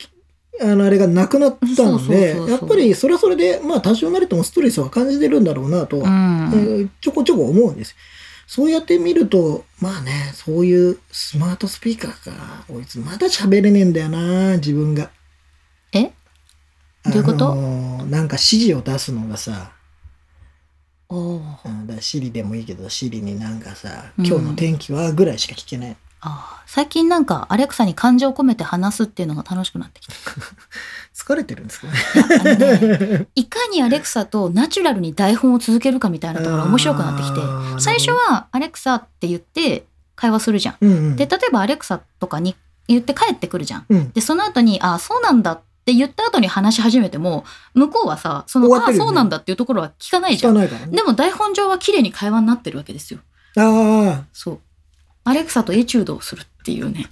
[0.62, 7.96] あのあれがなくなったのでやっぱりそれはそれでまあ多少なりともストレスは感じてるんだろうなと、うえんーちょこちょこ思うんです。
[8.48, 15.10] そうやって見るとまあねそういうスマートスピーカーかこいつまだ喋れねえんだよな自分が。
[15.94, 16.12] え？
[17.06, 17.52] どういうこと？
[17.52, 19.72] あのーなんか指示を出すのがさ
[21.16, 25.96] うんだシリでもいいけどシリになんかさ「うん今日の天気は?」ぐらいしか聞けない。
[26.26, 30.14] あー最近なんかアレクサに感情を込めて話すっていうのが楽しくなってきた。
[31.14, 31.88] 疲れてるんですか？
[32.44, 32.56] ね。
[32.56, 37.42] ねいかにアレクサとナチュラルに台本を続けるかみたいなところが面白くなってきて
[37.80, 40.76] 最初はアレクサって言って会話するじゃん。
[40.82, 41.16] うんうん。
[41.18, 42.56] で例えばアレクサとかに
[42.88, 43.86] 言って帰ってくるじゃん。
[43.90, 47.44] うん、でその後に「あそうなんだ」って言った後に話し始めても
[47.74, 50.54] 向こうはさその「あ終わってるよねそうなんだ」っていうところは聞かない聞じゃん。
[50.54, 50.96] かないからね。
[50.96, 53.20] でも台本上は綺麗に会話になってるわけですよ。
[53.58, 54.60] あそう。
[55.26, 57.10] アレクサとエチュードをするっていうね。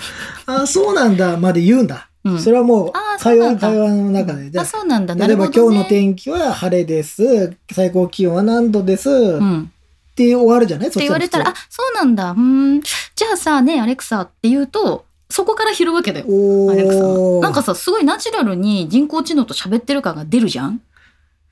[0.46, 2.08] あ、あそうなんだまで言うんだ。
[2.24, 4.58] うんそれはもう会話、会話の中で。
[4.58, 5.12] あそうなんだ。
[5.12, 5.52] あ例えば、ね。
[5.54, 7.54] 今日の天気は晴れです。
[7.70, 9.10] 最高気温は何度です。
[9.10, 9.60] うん。
[9.60, 9.64] っ
[10.12, 10.90] って終わるじゃない？
[10.92, 12.30] そ言われたら、あ普、そうなんだ。
[12.30, 12.38] うー
[12.78, 12.80] ん。
[12.82, 15.04] じゃあさ、ねアレクサって言うと、
[15.34, 16.26] そこから拾うわけだよ
[16.70, 17.02] アレクサ
[17.40, 20.80] なんかさ、すごいナチュラルに人工知能と喋ってる感が出るじゃん？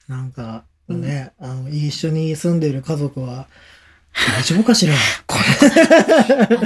[0.07, 3.49] なんかね、あの一緒に住んでいる家族は
[4.37, 4.95] 大丈夫かしら？
[4.95, 4.99] あ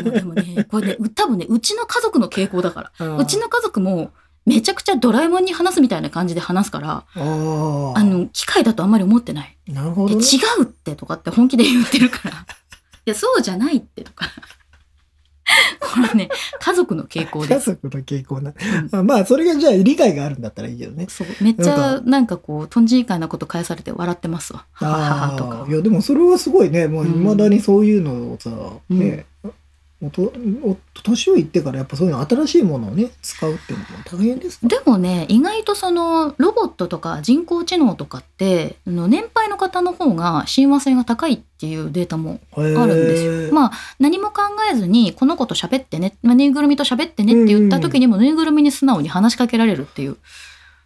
[0.03, 3.17] のでもね、これね、う多分ね、うちの家族の傾向だから。
[3.17, 4.11] うちの家族も、
[4.45, 9.57] めちゃくちゃドラえもんに話すみたいな感じで話すから、あの、機械だとあんまり思ってない。
[9.69, 10.45] なるほど、で違ね。
[10.59, 12.33] うってとかって本気で言ってるから。
[12.33, 12.37] い
[13.07, 14.27] や、そうじゃないってとか。
[15.81, 16.29] これね、
[16.61, 17.71] 家族の傾向です。
[17.71, 18.53] 家族の傾向な。
[18.93, 21.07] うんあまあ、それがじゃあ理解があるんだったらいいけどね。
[21.09, 26.89] そうめっちゃなんかこうとんじいかなこと返されて笑ってますわ母母とかああ、いや、でもそれはすごいね。
[26.89, 28.51] もう、うん未だにそういうのをさ、
[28.91, 29.27] うんね、
[30.03, 30.31] おと
[30.63, 43.55] お年をいってからやっぱそういうの新しいものをね、使うっていうのも大変ですかでもね意外とそのロボットとか人工知能とかってあの年配の方の方が親和性が高いっていうデータもああるんですよ。
[43.55, 50.19] まあ何も考えずにこの子と喋ってね、まあぬいぐるみと喋ってねって言った時にもぬいぐるみに素直に話しかけられるっていう。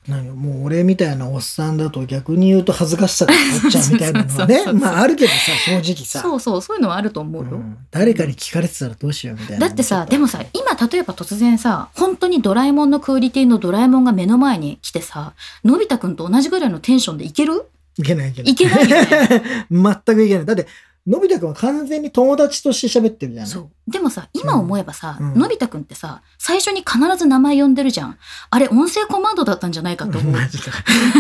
[0.09, 5.37] 何もう俺みたいなおっさんだと逆に言うと恥ずかしさが起っちゃうみたいなのはね まああるけどさ
[5.67, 6.21] 正直さ。
[6.21, 7.51] そうそうそういうのはあると思うよ。
[7.53, 7.77] うん。
[7.91, 9.69] 誰かに聞かれてたらどうしようみたいな。
[9.69, 15.35] だってさでもさ今例えば突然さ本当にドラえもんのクオリティのドラえもんが目の前に来てさ
[15.65, 17.67] のび太くんと同じぐらいのテンションでいける？
[17.99, 18.53] いけないいけない。
[18.53, 19.43] いけないよね。
[19.71, 20.47] 全くいけない。
[20.47, 20.67] だって
[21.07, 23.51] のび太くんは完全に友達として喋ってるじゃない。
[23.51, 23.71] そう。
[23.91, 25.35] でもさ今思えばさ、うん。
[25.39, 28.19] のび太くんってさ最初に必ず名前呼んでるじゃん。
[28.51, 30.33] あれ音声コマンドだったんじゃないかと思う。
[30.33, 30.73] マジか。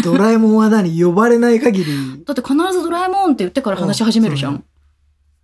[0.04, 2.24] ドラえもんは何呼ばれない限り。
[2.24, 4.62] だって必ずドラえもんって言ってから話し始めるじゃん。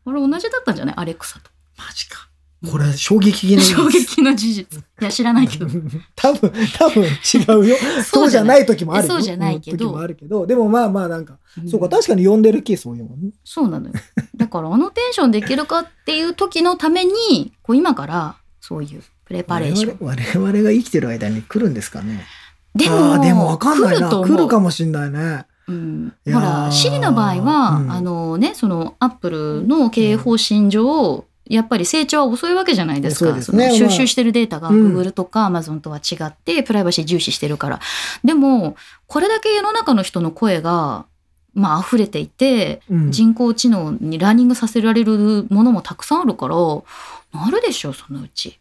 [0.05, 0.95] あれ同じだったんじゃない？
[0.99, 1.51] アレクサと。
[1.79, 2.29] マジか
[2.71, 4.79] これ衝撃的な衝撃の事実。
[4.79, 5.67] いや知らないけど。
[6.17, 7.09] 多分多分違
[7.59, 7.77] うよ。
[8.03, 9.15] そうじゃない時もあるよ。
[9.15, 9.77] そうじゃないけど。
[9.77, 10.47] 時もあるけど。
[10.47, 11.69] でもまあまあなんか、うん。
[11.69, 13.31] そうか確かに呼んでるケース多いもんね。
[13.45, 13.95] そうなのよ。
[14.37, 19.97] だからあのテンションでいけるかっていう時のためにこう今からそういうプレパレーション。
[20.01, 22.25] 我々が生きてる間に来るんですかね。
[22.75, 24.09] でもでもわかんないな。
[24.09, 25.45] 来るかもしんないね。
[25.69, 27.91] うん、ほら、シリの場合は、うん。
[27.91, 33.41] あのね、そのアップルの経営方針上、やっぱり成長は遅いわけじゃないですか。
[33.43, 37.81] すね収集してるデータがうん Google とか Amazon とは違って、プライバシー重視してるから。
[38.25, 41.07] でも、これだけ世の中の人の声が、
[41.55, 48.59] まあ溢れていて、うん人工知能にラーニングさせられるものもたくさんあるから、なるでしょ、そのうち。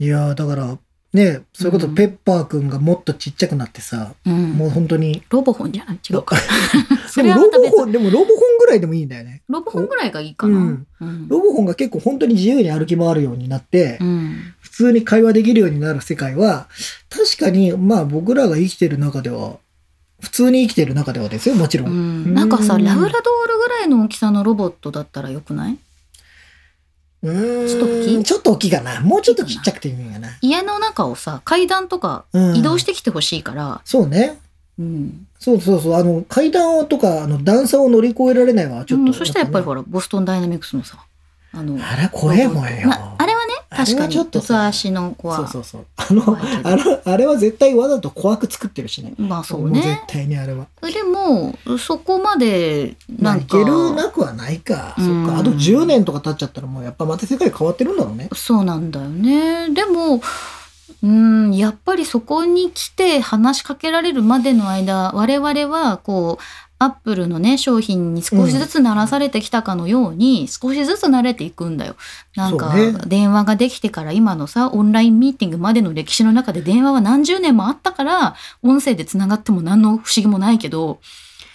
[0.00, 0.78] いやーだから
[1.14, 1.94] ねそれこそうん。
[1.94, 4.50] ペッパーくんがもっとちっちゃくなってさ、うん。
[4.52, 5.22] もう本当に。
[5.30, 5.98] ロボホンじゃない？
[6.10, 6.36] 違うか。
[7.08, 9.42] そでもロボホン、でもロボホンぐらいでもいいんだよね。
[9.48, 10.56] ロボホンぐらいがいいかな。
[10.58, 10.86] うん。
[11.00, 11.28] うん。
[11.28, 14.36] ロボホンが結構本当に自由に歩き回るようになって、うん。
[14.60, 16.68] 普通に会話できるようになる世界は、
[17.08, 19.56] 確かに、まあ僕らが生きてる中では、
[20.20, 21.86] 普通に生きてる中ではですよ、もちろ。
[21.86, 22.24] うん。
[22.26, 22.34] ん。
[22.34, 25.78] なんかさ、うんラブラドールぐらいの大きさのロボットだったらよくない？
[27.22, 29.00] ちょっと大きいちょっと大きいかな。
[29.00, 30.28] もうちょっとちっちゃくていいんかな。
[30.40, 34.38] 家の中をさ、階段とかうん移動してきてほしいから、そうね。
[34.78, 35.26] うん。
[35.38, 35.94] そうそうそう。
[35.94, 38.84] あの、階段とか、あの、段差を乗り越えられないわ。
[38.84, 39.80] ちょっと、うんそしたらやっぱりほら。
[39.80, 40.98] ら、ボストンダイナミクスのさ、
[41.52, 42.88] あの、あれ怖えもんよ。
[42.88, 43.37] まあ、あれはね、あれは
[43.84, 45.86] 確かに、ちょっと足の子は、そうそうそう。
[45.96, 49.14] あの、あの、あれは絶対わざと怖く作ってるしね。
[49.16, 50.02] まあそうも絶ね。
[50.08, 50.66] 対にあれは。
[50.82, 54.94] でも、そこまで、まあ、ないんか、けるなくはないか。
[54.98, 55.38] そっうんか。
[55.38, 58.28] あと10年とか経っちゃったらもうやっぱまた世界変わってるんだろうね。
[58.34, 59.70] そうなんだよね。
[59.70, 60.20] でも、
[61.02, 66.42] うん、やっぱりそこに来て話しかけられるまでの間、我々は、こう、
[66.80, 71.96] アップルのね、商品に少しずつ慣らされてきたかのように、少しずつ慣れていくんだよ。
[72.36, 72.74] なんか、
[73.06, 81.00] 電話ができてから今のさ、オンラインミーティングまでの歴史の中で電話は何十年もあったから、音声で繋がっても何の不思議もないけど、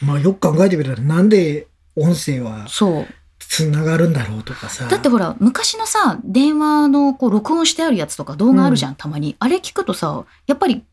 [0.01, 3.07] まあよく考えてみたらなんで音声はそう。
[3.39, 4.87] つながるんだろうとかさ。
[4.87, 9.35] だってほら、昔のさ、電話のこう録音してあるやつとか動画あるじゃん、たまに。
[9.37, 10.83] あれ聞くとさ、やっぱり、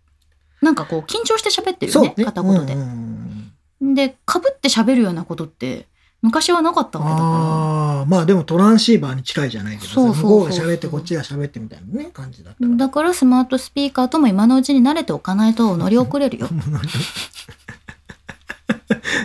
[0.61, 3.53] なんかこう、緊張して喋ってるよね、片言でうん。
[3.81, 5.87] で、被って喋るようなことって、
[6.23, 12.69] 昔はなかったわけだかああ、まあでもトランシーバーに近いじゃないけどさ、そうそうそう向こうが喋ってこっちが喋ってみたいなね、感じだったら。
[12.69, 12.79] から。
[12.79, 16.49] だからスマートスピーカーとも今のうちに慣れておかないと乗り遅れるよ。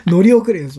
[0.08, 0.70] 乗り遅れる。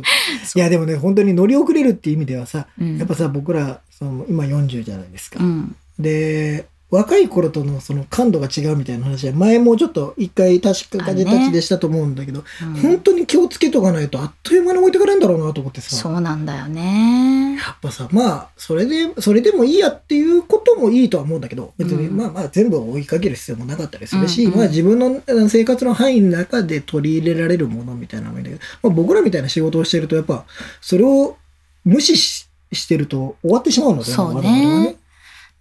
[0.54, 5.42] いやでもね、本当に乗り遅れるっていう意味ではさ、うんやっぱさ、僕ら、その今40じゃないですか。
[5.42, 5.76] うん。
[5.98, 12.72] で、若い頃とのその感度が違うみたいな話は、前もちょっと一回確か感じたちでしたと思うんだけど、うん。
[12.80, 15.94] 本当に気をつけとかないとあっという間に置いてかれるんだろうなと思ってさ。
[15.94, 17.56] そうなんだよね。
[17.56, 22.16] やっぱさ、まあ、それで、それでもいいやっていうこともいいとは思うんだけど、別に、うん。
[22.16, 24.58] まあまあ全部を追いかける必要もなかったりするし、うんうん。
[24.58, 30.46] まあ自分の生活の範囲の中で取り入れられるものみたいなのもいいんだけど、まあ、僕らみたいな仕事をしてると、やっぱ、
[30.80, 31.36] それを
[31.84, 34.96] 無視ししてると終わってしまうので、そうね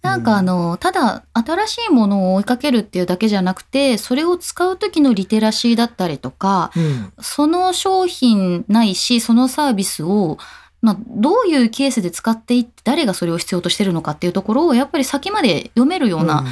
[0.06, 7.12] なんかあの、ただ新しいものを追いかけるっていうだけじゃなくて、それを使う時のリテラシーだったりとか、うん。
[7.20, 10.38] その商品ないし、そのサービスを、
[10.80, 16.44] まあ、どういうケースで使っていって、誰がそれを必要としてるのかっていうところを、やっぱり先まで読めるような、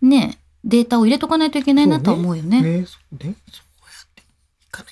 [0.00, 2.62] ね、データを入れとかないといけないなとは思うよね。
[2.62, 2.86] ね、ね。
[2.86, 2.98] そ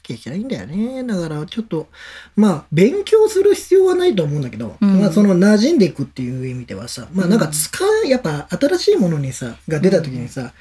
[0.03, 1.05] きゃいけないんだよね。
[1.05, 1.89] だからちょっと、
[2.37, 10.53] まあ、勉強する必要はないと思うんだけど、うんまあ、その馴染んでいくっていう意味ではさ、まあ、なんか使う、やっぱ新しいものにさ、が出た時にさ、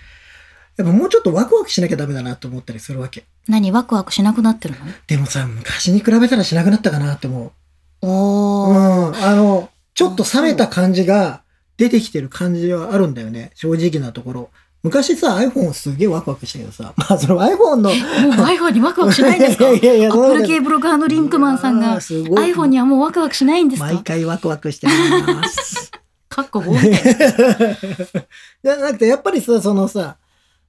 [0.78, 3.26] やっぱもうちょっとワクワクしなきゃダメだなと思ったりするわけ。
[3.48, 3.72] 何？
[3.72, 4.76] ワクワクしなくなってる
[5.08, 7.44] でもさ、昔に比べたらしなくなったかなって思う。
[7.44, 7.52] の
[8.02, 9.08] おー。
[9.10, 9.16] うん。
[9.24, 11.44] あの、ちょっと冷めた感じが
[11.78, 13.52] 出てきてる感じはあるんだよね。
[13.56, 14.50] 正直なところ。
[14.84, 17.92] 昔さ、iPhone すげえワクワクしたけどさ、 まあその iPhone の、もう
[18.46, 19.70] iPhone にワクワクしないんですか？
[19.72, 23.86] いやいやいやアップル系ブロガーのリンクマンさんが iPhone にはもうワクワクしないんですか？
[23.94, 25.92] 毎回ワクワクしてます。
[26.30, 26.80] かっこ棒み。
[26.80, 30.16] じゃなくて、やっぱりさ、そのさ、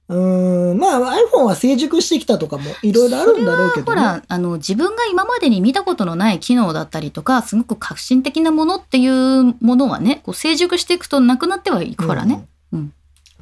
[0.09, 4.01] うーん、まあ iPhone は成熟してきたとかもいろいろあるんだろうけど、ね。
[4.01, 12.33] ほら、あの、自分が今までに見たことのない機能だったりとか、すごく革新的なものっていうものはね、こう成熟していくとなくなってはいくからね。
[12.35, 12.47] うんうん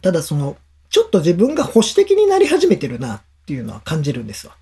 [0.02, 0.58] ただその、
[0.90, 4.56] ちょっと自分が保守的になり始めてるなっていうのは感じるんですわ。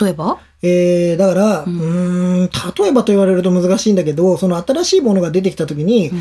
[0.00, 0.38] 例えば？
[0.62, 2.50] えー、だから、ううんーん、
[2.82, 6.20] 例えばと言われると難しいんだけど、その新しいものが出てきた時に、うんい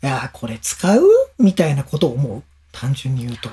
[0.00, 1.02] やー、これ使う？
[1.38, 2.42] みたいなことを思う。
[2.72, 3.48] 単純に言うと。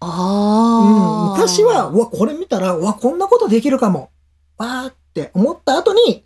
[0.00, 4.10] ああ、うん、昔は、うわ、これ見たら、うわ、こんなことできるかも。
[4.58, 6.24] わーって思った後に、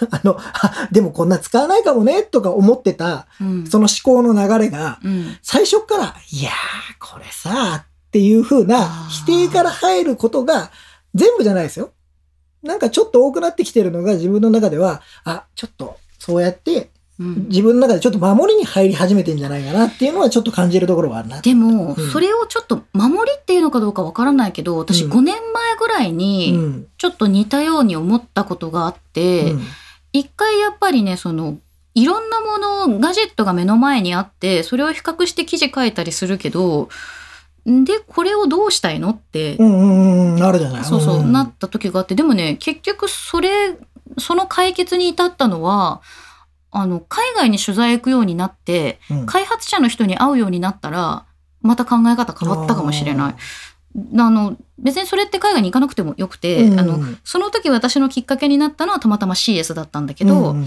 [0.10, 6.52] あの、あでもこんな使わないかもね、とか思ってた、うん、その思考の流れが、うん、最初から、いやー、
[6.98, 10.70] これさ、っていう風な否定から入ることが、
[11.14, 11.92] 全部じゃないですよ。
[12.62, 17.46] なんかちょっと多くなってきてるのが自分の中では、あ、ちょっと、そうやって、うん。
[17.48, 21.40] 自分の中でちょっと守りに入り始めてんじゃないかなっていうのはちょっと感じるところはあるな。
[21.40, 26.86] でも、うんそれをちょっと守りっていうのかどうかわからないけど、私うん5年前ぐらいうに、ん。
[26.98, 29.62] ちょっと似たように思ったことがあって、うん
[30.12, 31.58] 一回やっぱりね、その、
[31.94, 36.88] いろんなもの、ガジェットが目の前にあって、それを比較して記事書いたりするけど、
[37.66, 40.84] で、これをどうしたいのって、うんうんうん、あるじゃない。
[40.84, 43.76] そうそう、んなった時があって、でもね、結局それ、
[44.18, 46.00] その解決に至ったのは、
[46.76, 49.26] あの、海外に取材行くようになって、うん。
[49.26, 51.24] 開発者の人に会うようになったら、
[51.62, 53.34] また考え方変わったかもしれない。
[54.18, 56.80] あの別にそれって海外に行かなくてもよくて、うん。
[56.80, 60.66] あのその時私のきっかけになったのはたまたま CS だったんだけど、うんうん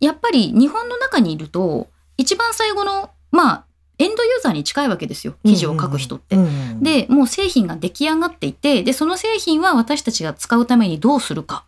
[0.00, 1.86] やっぱり日本の中にいると
[2.16, 3.64] 一番最後のまあ
[3.98, 6.36] エンドユーザーに近いわけですよ記事を書く人って。
[6.36, 6.82] うんうん。
[6.82, 11.64] でもう製品が出来上がっていてでその製品は私たちが使うためにどうするか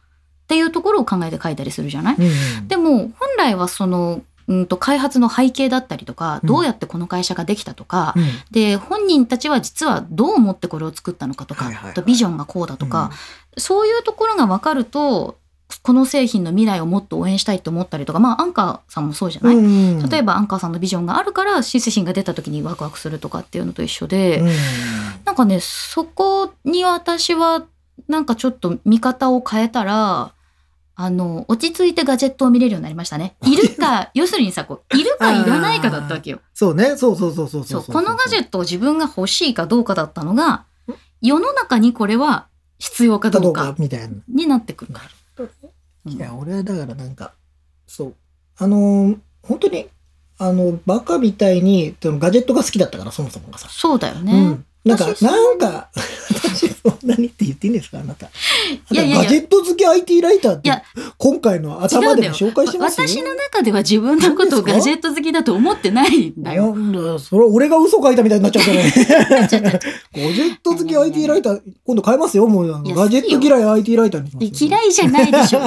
[0.53, 2.29] っていうところを考えて書いたりするじゃない、うんう
[2.61, 2.69] ん。
[2.69, 6.49] でも本来はその、うん、と開発の背景だったりとかうん。
[6.49, 8.25] どうやってこの会社ができたとか、うん。
[8.51, 11.93] で本人たちは実はどう思ってこれを作ったのかとか、はいはいはい。
[11.93, 13.13] あとビジョンがこうだとか、
[13.57, 15.39] そういうところが分かると
[15.83, 20.09] この製品の未来をもっと応援したいと思ったりとかまあアンカーさんもそうじゃない、うんうん。
[20.11, 24.51] 例えばアンカーさんのビジョンがあるから新製品が出た時にワクワクするとかっていうのと一緒で、うん。
[25.25, 27.65] なんかねそこに私は
[28.09, 30.33] なんかちょっと見方を変えたら
[30.95, 33.37] あの落ち着いてガジェットを見れるようになりましたね。
[33.43, 36.41] いるか 要するにさこういるかいらないかだったわけよ。
[36.55, 36.97] そうね。
[36.97, 40.65] そうそうそうそうそうこのガジェットを自分が欲しいかどうかだったのが
[41.21, 42.47] 世の中にこれは
[42.79, 44.15] 必要かかどうどうかかみたいな。
[44.29, 44.95] になってくる。
[46.07, 46.13] うん。
[46.13, 47.33] いや俺はだからなんか
[47.87, 48.15] そう。
[48.59, 49.89] あのー本当に
[50.39, 54.33] あのバカみたいにそのガジェットが好きだったからそもそもがさ、そうだよね。
[54.33, 55.91] うん、なんかなんか
[56.35, 58.01] 私そんなにって言っていいんですか？
[58.01, 58.27] あなた。
[58.27, 59.23] いやいやいや。
[59.25, 60.83] ガジェット好き IT ライターっていや
[61.19, 63.07] 今回の頭でも紹介してますよ。
[63.07, 66.75] 私の中では自分のことをガジェット好きだと思ってないんだよ。
[66.75, 68.93] なんだそれ俺が嘘書いたみたいになっちゃうからね。
[69.41, 69.81] ガジェ
[70.51, 72.95] ット好き IT ライター今度変えますよもう。
[72.95, 74.69] ガジェット嫌い IT ライターにしますよ。
[74.69, 75.61] 嫌いじゃないでしょ。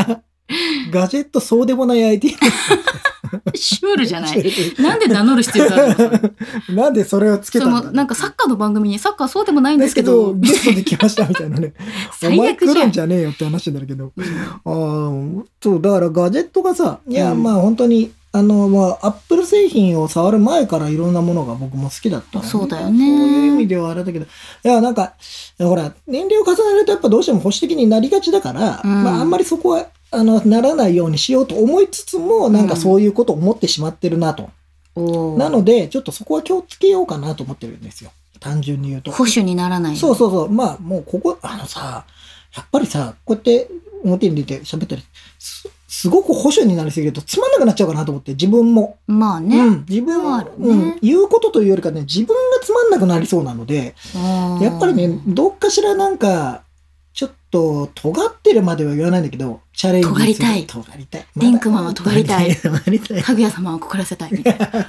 [0.91, 2.39] ガジェットそうでもない IT ライ
[3.53, 4.43] シュールじゃない。
[4.79, 5.95] なんで名乗る必要がある
[6.69, 6.83] の？
[6.83, 11.73] なんでそれをつけたのなんかサッカーの番組にサッカーそうでもないんでですすけけど、ど、ゲストで来ましたみたいなね。
[12.11, 12.75] お 最前来悪じゃん。
[12.83, 14.11] るんじゃねえよって話になるけど。
[14.15, 14.23] うん。
[15.39, 23.17] ああ、そう、だからガジェットがさ、いや、うんまあ本当に、あの、まあ、アップル製品を触る前からいろんなものが僕も好きだったそうだよね。
[23.17, 24.27] そういう意味ではあれだけど、い
[24.67, 25.13] や、なんか、
[25.57, 29.03] ほら、年齢を重ねるとやっぱどうしても保守的になりがちだから、うん。
[29.05, 34.49] まああんまりそこは、あの、ならないようにしようと思いつつも、なんかそういうことを思ってしまってるなと。
[34.95, 38.11] おーなので、ちょっとそこは気をつけようかなと思ってるんですよ。
[38.39, 39.11] 単純に言うと。
[39.11, 39.97] 保守にならない。
[39.97, 40.49] そうそうそう。
[40.49, 42.05] まあ、もうここ、あのさ、
[42.55, 43.67] やっぱりさ、こうやって
[44.03, 45.03] 表に出て喋ったり、
[45.39, 48.97] すすごく保守になりすぎるとつまんなくなっちゃうかなと思って、自分も。
[49.07, 49.57] まあね。
[49.57, 53.95] うん、自分あるねうん、言うことというよりかね、自分がつまんなくなりそうなので、
[54.61, 56.63] やっぱりね、どっかしらなんか、
[57.55, 61.25] と、尖ってるまでは言わないんだけど、チャレンジ尖りたい尖りたい。
[61.37, 63.23] リンクマンは尖りたい尖りたい。
[63.23, 64.67] かぐや様を告らせたいみたいな。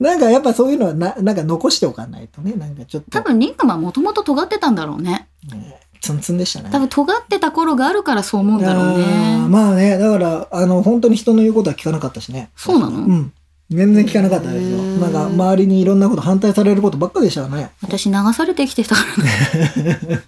[0.00, 5.28] なんかやっぱそういうのはな、なんか残しておかないとね、なんかちょっと、多分リンクマンもともと尖ってたんだろうね。
[5.52, 6.70] ねツンツンでしたね。
[6.72, 9.04] 多分尖ってた頃があるからそう思うんだろうね。
[9.48, 12.50] まあね、だから、あの、本当に人の言うことは聞かなかったしね。
[12.56, 12.98] そうなの？
[12.98, 13.32] うん。
[13.68, 14.78] 全然聞かなかったですよ。
[14.78, 17.70] なんか、周りにいろんなこと反対されることばっかでしたね。
[17.82, 20.22] 私流されてきてたからね。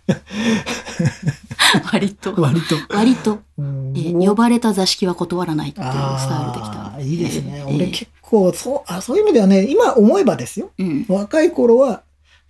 [1.92, 2.35] 割と。
[2.40, 2.77] 割と。
[2.94, 5.92] 割と、うんえー呼ばれた座敷は断らないっていうス
[6.29, 7.01] タイルできた。
[7.01, 7.64] いいですね。
[7.68, 10.70] えー俺結構、そう、あ、そういう意味ではね、今思えばですよ。
[10.79, 11.07] うん。
[11.09, 12.03] 若い頃は、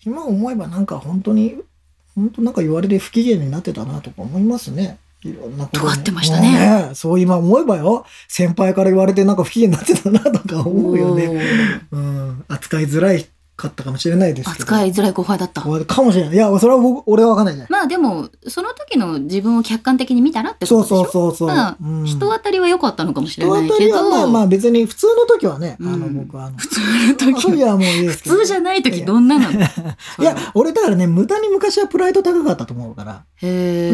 [0.06, 1.56] 今思えばなんか本当に、
[2.14, 4.98] 本当なんか言われて不機嫌になってたなとか思いますね。
[5.24, 8.06] いろんなことに尖ってましたねもうそう今思えばよ。
[8.28, 11.40] 先輩から言われてなんか不機嫌になってたなとか思うよね。
[11.90, 12.44] うん。
[12.48, 13.26] 扱いづらい
[13.56, 14.62] かったかもしれないですけど。
[14.62, 15.62] 扱いづらい後輩だった。
[15.62, 15.68] か
[16.02, 16.34] もしれない。
[16.34, 17.70] いや、それは僕、俺はわかんないじゃない。
[17.72, 21.10] まあでも、その時の自分を客観的に見たらってこそうとでしょ？
[21.10, 21.48] そうそうそう。
[21.48, 28.36] まあうん人当たりは良かったのかもしれ人ないけ当たりはまあど、まあ別に普通の時はね、あのうん僕はあの、普通の時時はもういいですけど。
[28.36, 29.60] 普通じゃない時どんななの？
[29.60, 29.64] い
[30.22, 33.90] や、俺だからね、無駄に昔はプライド高かったと思うから、へ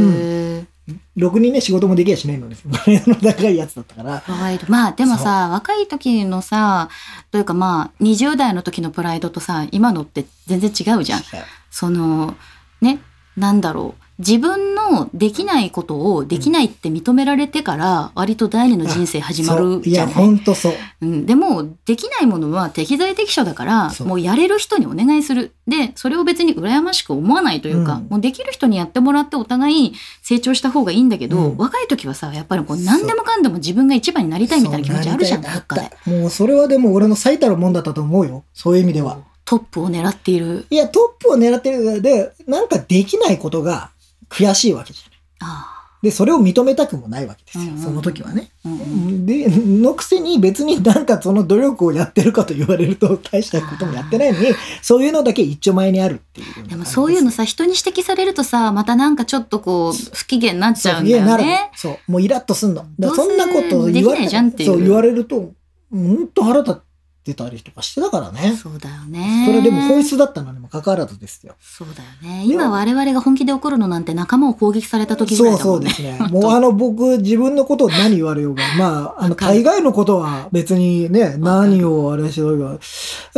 [0.60, 0.73] え。
[1.16, 4.22] ろくにね、仕事もできやしないのですの高いやつだったから。
[4.68, 6.90] まあでもさ若い時のさ
[7.30, 11.22] というかまあ20代の時のプライドとさ今のって全然違うじゃん。
[11.70, 12.36] その
[12.80, 13.00] ね
[13.36, 20.14] なんだろう自分のできないことをできないって認められてから割と第二の人生始まるじゃない？
[20.14, 20.72] ほんとそう。
[21.03, 25.53] うん、でもできないものは適材適所だからもうやれる人にお願いする。
[25.66, 28.07] でそれを別に羨ましく思わないというか、うん。
[28.09, 31.56] もうできる人にやってもらってお互い成長した方がいいんだけど、うん。
[31.56, 35.77] 若い時はさやっぱりこう何でもかんでも自分が一番になりたいみたいな気持ちあるじゃんどっか。
[35.77, 38.44] でもうそれはでも俺の最たるもんだったと思うよ。
[38.52, 39.19] そういう意味では。
[39.46, 40.65] トップを狙っている。
[40.71, 42.00] いや、トップを狙ってる。
[42.00, 43.90] で、なんかできないことが
[44.35, 45.20] 悔しいわけじゃない。
[45.40, 45.70] あ
[46.04, 47.64] で、それを認めたくもないわけですよ。
[47.64, 48.50] うんうんその時はね。
[48.62, 54.48] あ、うんうんで、のくせに別になんかその努力をやってるかと言われると大したこともやってないのに、
[54.82, 56.68] そういうのだけ一丁前にあるっていう。
[56.68, 61.70] でもそういうのさ人に指摘されるとさまたなんかちょっとこう不機嫌になっちゃうんだよね。
[61.74, 62.12] そう。
[62.12, 62.85] もうイラッとすんの。
[63.14, 65.52] そんなこと言われると、
[65.90, 66.83] うんと腹立っ
[67.25, 68.54] ってたりとかしてたからね。
[68.54, 69.44] そうだよね。
[69.46, 71.54] それでも本質だったのにもかかわらずですよ。
[71.58, 72.44] そうだよね。
[72.44, 76.18] 今我々が本気で怒るのなんて仲間を攻撃された時ぐらそそういうだもんね。
[76.18, 76.40] ですね。
[76.40, 82.79] もうあの僕、自分のことを何言われようが、まあ、あの、大概のことは別にね、何をあれしようが、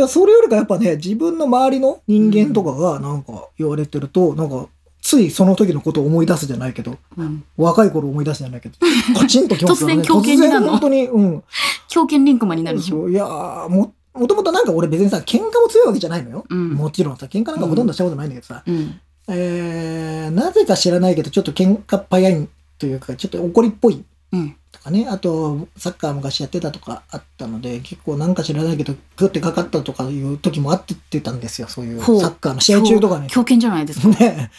[0.07, 4.67] それよりかやっぱね、自分の周りの人間とかがなんか言われてると、なんか、
[5.07, 7.45] ついその時のことを思い出すじゃないけど、うん。
[7.55, 8.75] 若い頃思い出すじゃないけど、
[9.17, 10.01] カチンときますからね。
[10.01, 10.71] 突然狂犬になるの？
[10.71, 11.43] 本当に、うん。
[11.87, 13.07] 狂犬リンクマンになるでしょ？
[13.07, 16.45] いやーも、もともとなんか俺別にさ、喧嘩も強いわけじゃないのよ。
[16.49, 18.99] うんもちろんさ、喧嘩なんかほとんどしたことないんだけどさ、うん。
[19.29, 24.03] えー、なぜか知らないけど、ちょっと喧嘩っ早いというか、ちょっと怒りっぽい
[24.33, 24.57] うん。
[24.73, 33.29] とかね、あと、サッカー昔やってたとかあったので、結構なんか知らないけど、グってかかったとかいう時もあってってたんですよ、そういうサッカーの試合中とかに。
[33.29, 34.09] 狂犬じゃないですか。
[34.19, 34.51] ね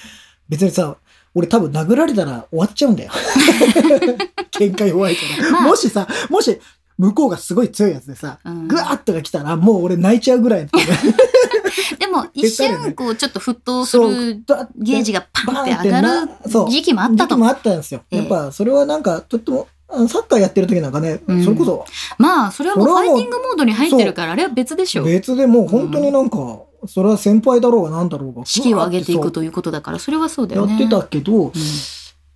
[0.48, 0.96] 別にさ、
[1.34, 3.10] 俺多分殴られたら終わっちゃうんだよ。
[4.50, 5.50] 喧嘩弱いから。
[5.50, 6.58] まあもしさ、もし、
[6.96, 10.66] 向こうがすごい強いやつでさ、うんグワーッとが来たら、もう俺泣いちゃうぐらい。
[11.98, 14.42] でも 一瞬こうちょっと沸騰する
[14.76, 16.08] ゲージがパンって上がる
[16.68, 17.34] 時期もあったと。
[17.34, 18.02] 時期もあったんですよ。
[18.10, 19.68] ええやっぱそれはなんか、とっても、
[20.08, 21.84] サッカーやってる時なんかね、うんそれこそ
[22.18, 25.04] まあそれはもうファイティングモードに入ってるからあれは別でしょ。
[25.04, 26.36] 別でもう本当になんか、
[26.86, 28.46] それは先輩だろうがなんだろうが。
[28.46, 30.72] 士気を上げていくとということだからそれはそうだよね。
[30.72, 31.52] やってたけど、うん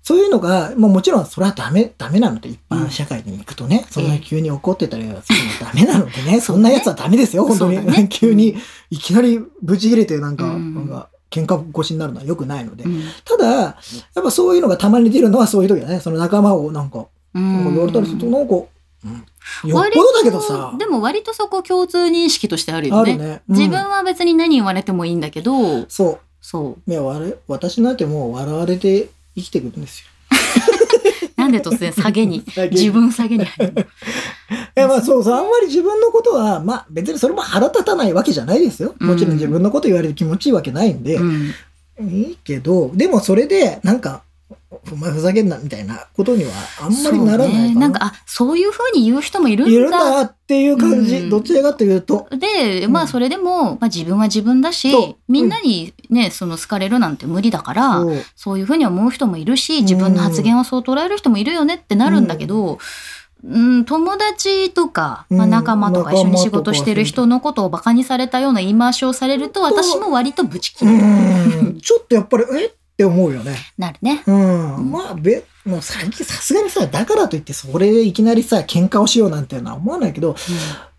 [0.03, 7.87] そういうのが、まあもちろんそれはダメ、ダメなので、一般社会に行くとね、そんな急に怒ってたりはするのダメなのでね、そんなやつはダメですよ、本当に。
[7.87, 8.57] ね 急に、
[8.91, 12.83] いきなりブチ切れてなんか、うんなんか、喧嘩腰になるのは良くないので。
[12.83, 13.77] うんただ、や
[14.21, 16.01] っぱそういうのがたまに出るのはそういう時だね。
[16.01, 19.25] その仲間をなんか、なんか言われたりすると、なんか、うん、
[19.65, 23.17] よっぽ割どだけどさと、でも割とそこ共通認識としてあるよね。
[23.17, 23.43] ね。
[23.49, 26.21] うん自分は別に何言われてもいいんだけど、そう。
[26.41, 26.91] そう。
[26.91, 30.07] いや、われ私なんてもう笑われて生きてくるんですよ。
[31.37, 33.81] なんで突然 下げに、自分下げに入るの？
[33.83, 33.85] い
[34.75, 38.95] や、まあそうそう、あんまり自分のことは、まあ別にそれも腹立たないわけじゃないですよ。
[39.01, 41.55] もちろん自分のこと言われて気持ちいいわけないんで、うん
[42.01, 44.23] いいけど、でもそれで、なんか、
[44.91, 46.51] お前ふざけんなみたいなことには
[46.81, 47.69] あんまりならないかな。
[47.69, 49.99] ねなんか、あ、そういう風に言う人もいるいるんんだ。
[49.99, 51.17] だっていう感じ。
[51.17, 52.29] うんどちらかというと。
[52.31, 54.93] で、うんまあそれでも、まあ自分は自分だし、
[55.29, 62.79] みんなにね、その好かれるなんて無理だから、そうそういうふうに思う人もいるし、自分の発言をそう捉える人もいるよねってなるんだけど、
[63.45, 71.63] うん、友達とか、まあ、うん仲間とか一緒に仕事してる人のことをバカにされたような言い回しをされると、私も割とブチ切うれる。
[71.73, 71.81] ん。
[71.81, 72.73] ちょっとやっぱり、え？
[73.03, 73.57] って思うよね。
[73.79, 74.23] なるね。
[74.27, 74.91] うん。
[74.91, 80.37] まあ、べ、もう最近さすがにさ、だからといってそれでいきなりさ、喧嘩をしようなんていうのは思わないけど、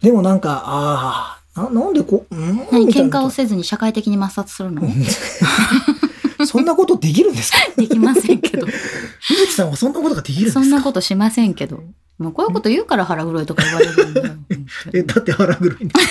[0.02, 2.58] でもなんか、ああ、ななんでこう、うん？
[2.72, 4.82] 何喧嘩をせずに社会的に抹殺するの？
[6.46, 7.58] そんなことできるんですか？
[7.78, 8.68] できませんけど。
[9.22, 10.60] 鈴木さんはそんなことができるんですか？
[10.62, 11.84] そんなことしませんけど。
[12.20, 14.34] もうこういうこと言うから腹黒いとか言われるんだよ。
[14.94, 16.08] え、だって腹黒いんです。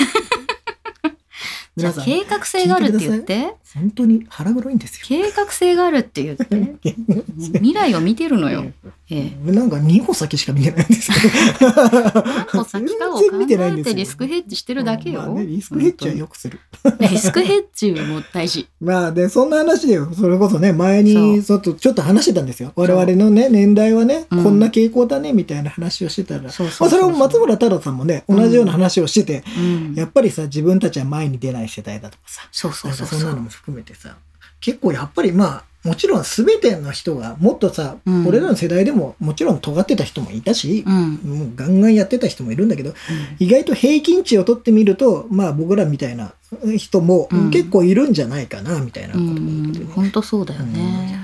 [1.76, 3.54] じゃあ計画性があるって言って。
[3.74, 5.06] 本当に腹黒いんですよ。
[5.06, 6.94] 計画性があるって言って。
[7.58, 8.66] 未来を見てるのよ。
[9.08, 9.52] ええ。
[9.52, 11.72] なんか2歩先しか見てないんですけど。
[11.72, 15.20] 何歩先かを考えてリスクヘッジしてるだけよ。
[15.20, 16.60] まあね、リスクヘッジはよくする。
[17.00, 18.68] リスクヘッジも大事。
[18.80, 22.72] まあで、そんな話で、それこそね、前にちょっと、ちょっと話してたんですよ。
[22.76, 26.50] 我々のね、年代はね、うんこんな傾向だね、みたいな話をしてたら。
[26.50, 34.16] そうまあそれも松村太郎さんもね、同じような話をしてて、うんやっぱりさ、自分たちは前に出ない世代だとかさ、そうそうんそうそそんなのも含めてさ、
[34.60, 40.90] 結構やっぱりまあ、もちろん全ての人が、もっとさ、うん俺らの世代でももちろん尖ってた人もいたしう。
[40.90, 41.14] う、ん。
[41.38, 42.94] もうガンガンやってた人もいるんだけど、
[43.40, 46.34] 意外と平均値を取ってみると、まあ僕らみたいな
[46.76, 49.78] 人もうん結構いるんじゃないかな、みたいなうことも言って。
[49.80, 49.86] ね。
[49.92, 51.18] 本当そうだよね。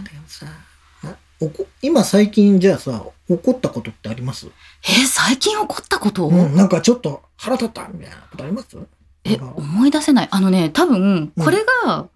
[1.40, 4.48] おこ今最近じゃあさ、怒ったことってあります、
[4.82, 6.26] え、最近起こったこと？
[6.26, 8.76] うん、なんかちょっと腹立ったみたいなことあります？
[9.22, 10.28] え、思い出せない。
[10.32, 12.08] あのね、多分、これが、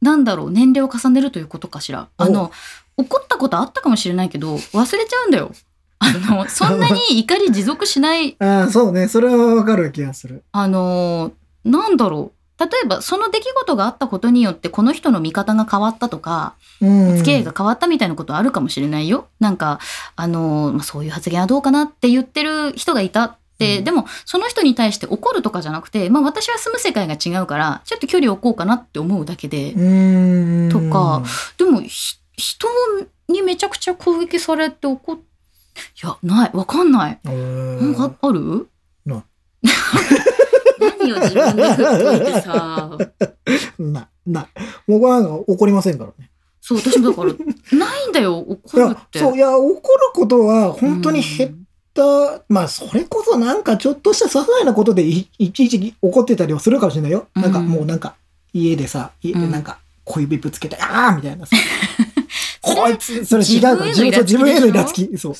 [0.00, 2.08] なんだろう、年齢を重ねるということかしら。
[2.16, 2.52] あの、
[2.96, 5.52] 怒ったことあったかもしれないけど、忘れちゃうんだよ。
[5.98, 9.08] あの、 そんなに怒り持続しない、 ああ、そうね。
[9.08, 10.42] それはわかる気がする。
[10.52, 11.32] あの、
[11.64, 12.38] なんだろう。
[12.60, 17.16] 例えば、その出来事があったことによって、この人の見方が変わったとか、うん。
[17.16, 19.28] 付き合いが変わったみたいなことあるかもしれないよ。
[19.38, 19.78] なんか、
[20.16, 30.68] あの、まあ、そういう発言はどうかなって言ってる人がいたって、うんでも、その人に対して怒るとかじゃなくて、まあ、私は住む世界が違うから、ちょっと距離を置こうかなって思うだけで、うん。
[30.70, 31.22] とか
[31.56, 32.68] でも、ひ人
[33.28, 35.20] にめちゃくちゃ攻撃されて怒っ、い
[36.06, 37.18] や、ない、わかんない。
[37.24, 37.92] うん。
[37.94, 38.68] なんかある？
[40.80, 42.90] 何を自分で振っといてさ。
[43.78, 44.48] な、な。
[44.86, 46.30] 僕は怒りませんからね。
[46.60, 47.32] そう、私もだから、
[47.78, 49.18] ないんだよ、怒るっ、て。
[49.18, 49.80] そう、いや、怒る
[50.14, 51.50] ことは本当に減っ
[51.98, 57.26] た、まあ、それこそなんかちょっとした些細なことでいいちいち怒ってたりはするかもしれないよ。
[57.34, 58.14] なんかうんもうなんか、
[58.52, 61.56] 家でさ、家なんか小指ぶつけて、ああみたいなさ。
[62.62, 65.10] こいつ、それ違うから、自分自分へのイラつき。
[65.18, 65.34] そう。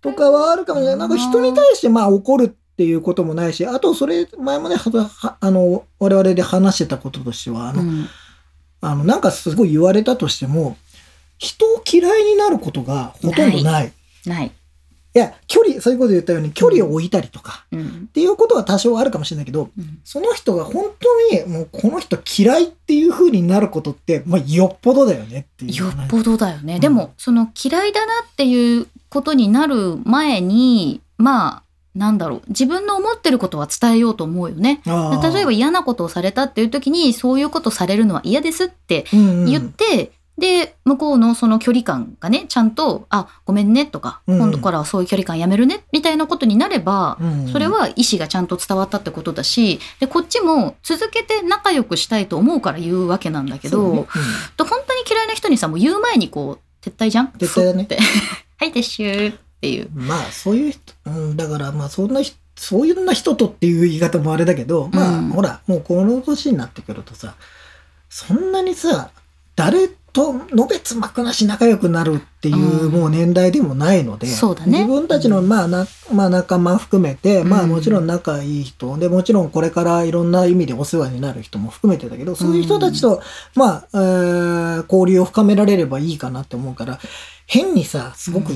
[0.00, 0.96] とかはあるかもしれない。
[0.98, 8.08] なんか人に対してまあ怒るっていうこともないし、あとそれ、前もね、ははあの、我々で話してたこととしては、あの、うん
[8.80, 10.76] あの、なんかすごい言われたとしても、
[11.38, 13.92] 人を嫌いになることがほとんどない。
[14.26, 14.52] いない。
[15.18, 20.86] や、距離、そういうこと言ったように距離を置いたりとか、うんっていうことは多少あるかもしれないけど、うんその人が本
[21.30, 26.06] 当にもうこの人嫌いっていう風になることって、まあ、よっぽどだよねっていうよ話。
[26.06, 26.74] っぽどだよね。
[26.74, 32.42] うんでも、その嫌いだなっていうことになる前に、まあ、なんだろう。
[32.48, 34.80] 自分の思ってることは伝えようと思うよね。
[34.84, 44.38] 例えば嫌なことをされたっていう時に、そういうことされるのは嫌ですってうんうん言って、で、向こうのその距離感がね、ちゃんと、あ、ごめんねとか、うん。
[44.38, 47.48] 今度からはそういう距離感やめるね、みたいなことになれば、うん。
[47.48, 54.06] それは意思がちゃんと伝わったってことだし、で、こっちも続けて仲良くしたいと思うから言うわけなんだけど、そうね。
[54.56, 57.26] と本当に嫌いな人にさ、もう言う前にこう、撤退じゃん？
[57.28, 57.82] 撤退だね。
[57.84, 57.98] ふって。
[58.58, 59.88] はい、撤収っていう。
[59.94, 65.28] うんまあそういう人、うん、だからまあそんな人そういうな人とっていう言い方もあれだけど、まあうん。
[65.30, 67.34] ほらもうこの年になってくるとさ
[68.08, 69.10] そんなにさ
[69.56, 72.92] 誰とのべつ幕なし仲良くなるっていううん。
[72.92, 74.84] もう年代でもないので、そうだね。
[74.84, 83.20] 自分たちのまあな、まあ、仲間含めて、まあうんもちろん仲いい人でもちろんこれからいろんな意味でお世話になる人も含めてだけどそういう人たちと、
[83.56, 86.98] まあ、えー交流を深められればいいかなって思うから
[87.46, 88.52] 変にさすごく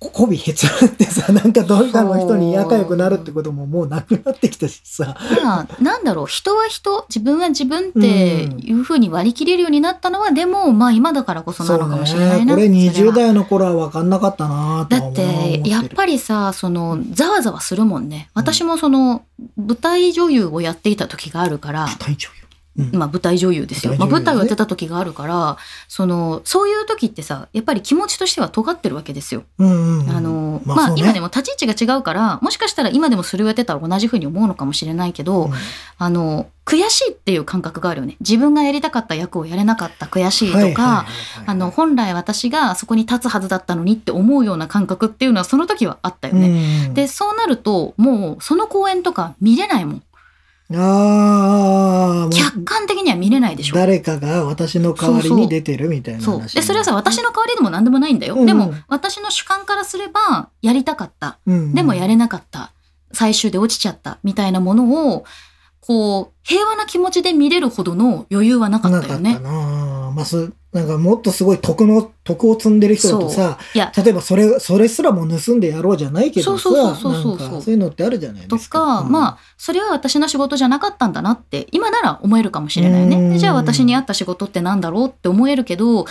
[0.00, 5.16] うんこびへつらってさ、なんかどうかの人に仲良くなるってことももうなくなってきたしさ。
[5.42, 12.54] まあ、なんだろう、人は人、自分は自分っていうふうに割り切れるようになったのは、でも、まあ今だからこそなのかもしれないな。
[12.54, 18.30] これそ20は代の頃は分かんなかったなとだってて、やっぱりさ、その、ざわざわするもんね。
[18.34, 19.22] 私もその、
[19.56, 22.32] 舞台女優をやっていた時があるから、体調よ。
[22.32, 22.37] うん
[22.92, 23.94] まあ舞台女優ですよ。
[23.98, 25.56] まあ舞台をやってた時があるから、
[25.88, 29.42] その、そういう時ってさ、やっぱり気持ちとしては尖ってるわけですよ。
[29.58, 35.52] あの、まあ、今でも立ち位置が違うから、もしかしたら今でもそれをやってたら同じふうに思うのかもしれないけど、うん
[36.00, 38.16] あの、悔しいっていう感覚があるよね。
[38.20, 41.06] 自分がやりたかった役をやれなかった悔しいとか、
[41.70, 46.86] 本来私がそこに立つはずだったのにって思うような感覚っていうのはその時はあったよね。
[46.86, 50.02] うんで、そうなると、もうその公演とか見れないもん。
[50.74, 53.76] ああ、客観的には見れないでしょ。
[53.76, 56.38] 誰かが私の代わりに出てるみたいなそう。
[56.40, 56.54] 話。
[56.54, 58.34] で、それはさ、私の代わりでも何でもないんだよ。
[58.34, 61.38] うんでも、私の主観からすれば、やりたかった。
[61.46, 62.72] うんでもやれなかった。
[63.12, 64.18] 最終で落ちちゃった。
[64.22, 65.24] みたいなものを、
[65.80, 69.50] こう、平和な気持ちで見れるほどの余裕はなかったよねなかった。
[69.50, 78.78] なまあ、すなんかもっとすごい徳の、徳を積んでる人だとさ、いや、例えばそれ、それすらも盗んでやろうじゃないけどさ、そうそうそうそうそうなんかそういうのってあるじゃないですか。
[78.78, 83.30] とか、うんまあ、それは私の仕事じゃなかったんだなって、今なら思えるかもしれないね。
[83.30, 86.04] でじゃあ私に合った仕事ってなんだろうって思えるけど、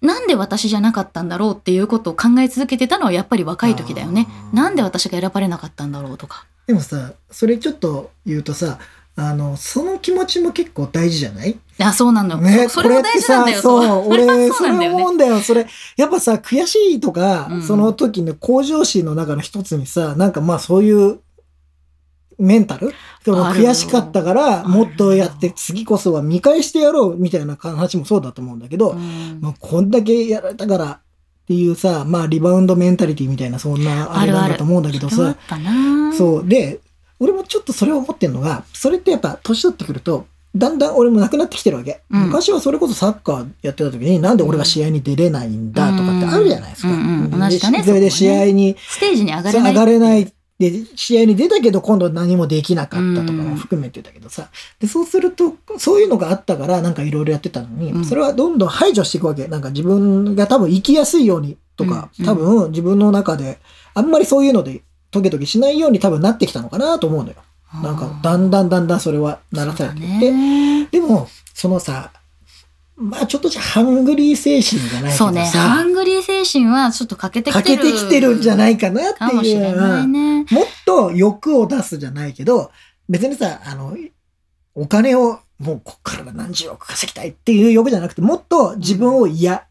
[0.00, 4.28] なんで私じゃなかったんだろうっていうことを考え続けてたのはやっぱり若い時だよね。
[4.52, 6.44] なんで私が選ばれなかったんだろうとか。
[6.66, 8.78] でもさ、それちょっと言うとさ、
[9.18, 11.58] あの、その気持ちも結構大事じゃない？
[11.78, 12.36] あ、そうなの。
[12.36, 12.40] よ。
[12.42, 13.62] ね、そそれも大事なんだよ。
[13.62, 15.40] そう、俺、それ思うんだよ。
[15.40, 17.62] それ、やっぱさ、悔しいとか、うん。
[17.62, 21.20] その時の向上心の中の一つにさ、なんかまあそういう、
[22.38, 22.92] メンタル？
[23.24, 23.70] そのあるよ。
[23.70, 29.38] 悔しかったから、るもっとやって、次こそは見返してやろうみたいな話もそうだと思うんだけど、うん。
[29.40, 31.00] もうこんだけやられたからっ
[31.46, 35.34] ていうさ、まあリバウンドメンタリティみたいな、そんなあれなんだと思うんだけどさ。
[36.18, 36.46] そう。
[36.46, 36.80] で、
[37.18, 42.00] 俺もちょっとそれを思ってんのが、それってやっぱ年取ってくると、だんだん俺もなくなってきてるわけ。
[42.10, 46.88] うん昔はそれこそサッカーやってた時に、なんで俺が試合に出れないんだとかってあるじゃないですか。
[46.88, 49.72] うん同じだねでそれで試合にステージに上がれない。
[49.72, 50.32] 上がれない。
[50.58, 54.48] で、試合に出たけど今度何もできなかったとかも含めてだけどさ。
[54.80, 59.48] で、そうすると、そういうのがあったからなんかいろいろやってたのに、うんそれはどんどん排除していくわけ。
[59.48, 63.58] なんか自分が多分生きやすいようにとか、うん多分自分の中で
[63.92, 64.80] あんまりそういうので
[65.16, 67.36] トゲトゲしないように多分なってきたのかなと思うのよ。
[67.82, 70.86] なんかだんだんだんだんそれはならされていって、ね。
[70.86, 72.12] でもそのさ
[72.96, 75.44] まあちょっとじゃハングリー精神じゃないけそうね。
[75.46, 77.82] ハングリー精神はちょっと欠けてき欠てる。
[77.82, 80.38] けてきてるんじゃないかなってかもしいうれないね。
[80.38, 80.46] もっ
[80.86, 82.70] と欲を出すじゃないけど
[83.08, 83.96] 別にさあの
[84.74, 89.66] お金をもうこっから何十億稼ぎたいっていう欲じゃなくてもっと自分をや、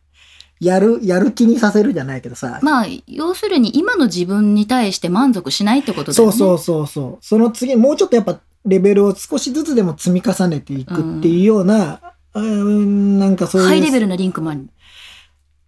[0.60, 6.38] やるやる気にさせるじゃないけどさ、まあ、要するに今の自分に対して満足しないってことだよね。
[6.38, 7.26] そうそうそうそう。
[7.26, 11.99] その次、もうちょっとやっぱレベルを少しずつでも積み重ねていくっていうような、
[12.34, 13.68] うん、なんかそういう。
[13.68, 14.70] ハイレベルなリンクマン。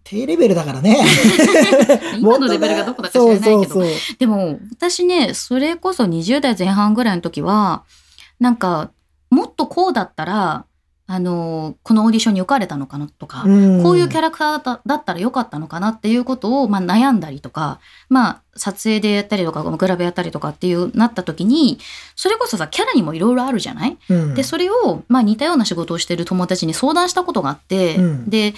[0.04, 1.04] 低レベルだからね。
[2.18, 3.50] 今のレベルがどこだか知らないけど。
[3.50, 3.86] そうそうそう。
[4.18, 7.84] でも、私ね、それこそ20代前半ぐらいの時は、
[8.40, 8.90] なんか、
[9.30, 10.64] もっとこうだったら、
[11.10, 13.82] あの、このオーディションに受かれたのかなとか、うん。
[13.82, 17.80] こういうキャラクターだだったらよかったのかなっていうことを、まあ、悩んだりとか、
[18.10, 21.78] まあ、撮影でやったりとか、グラビアやったりとかっていうなった時に、
[22.14, 23.96] それこそさ、キャラにもいろいろあるじゃない？
[24.10, 24.34] うん。
[24.34, 28.28] で、それを、まあ、似たような仕事をしてる友達に相談したことがあって、うん。
[28.28, 28.52] で、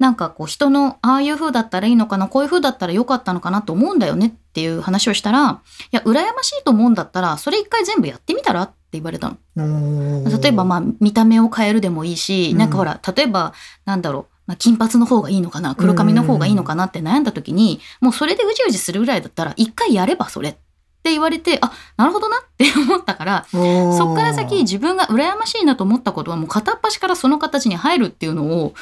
[0.00, 5.60] なんかこう人のああいう風だったらいいのかなこういう風だったらよかったのかなと思うんだよねっていう話をしたら
[5.92, 10.40] いや羨ましいと思うんだったらそれ一回全部やってみたらって言われたの。
[10.40, 12.58] 例えばまあ見た目を変えるでもいいし、うん。
[12.58, 13.52] なんかほら例えば
[13.84, 20.48] なんだろう、まあ、金髪の方がいいのかな黒髪の方がいいのかなって悩んだ時に、もうそれでうじうじするぐらいだったら一回やればそれ。
[20.48, 20.56] っ
[21.02, 28.74] て言われてあなるほどなって思ったからそそっから先自分が羨ましいなと思ったことはもう片っ端からその形に入るっていうのを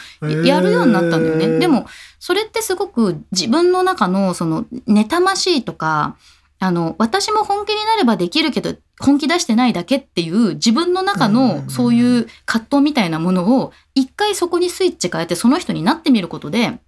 [0.45, 1.59] やるようになったんだよね。
[1.59, 1.87] でも
[2.19, 6.17] それってすごく自分の中のその妬ましいとか
[6.61, 16.81] あの私も本気になればできるけど本気出してないだけっていう自分の中うんのそういう葛藤みたいなものを一回そこにスイッチ変えてその人になってみることで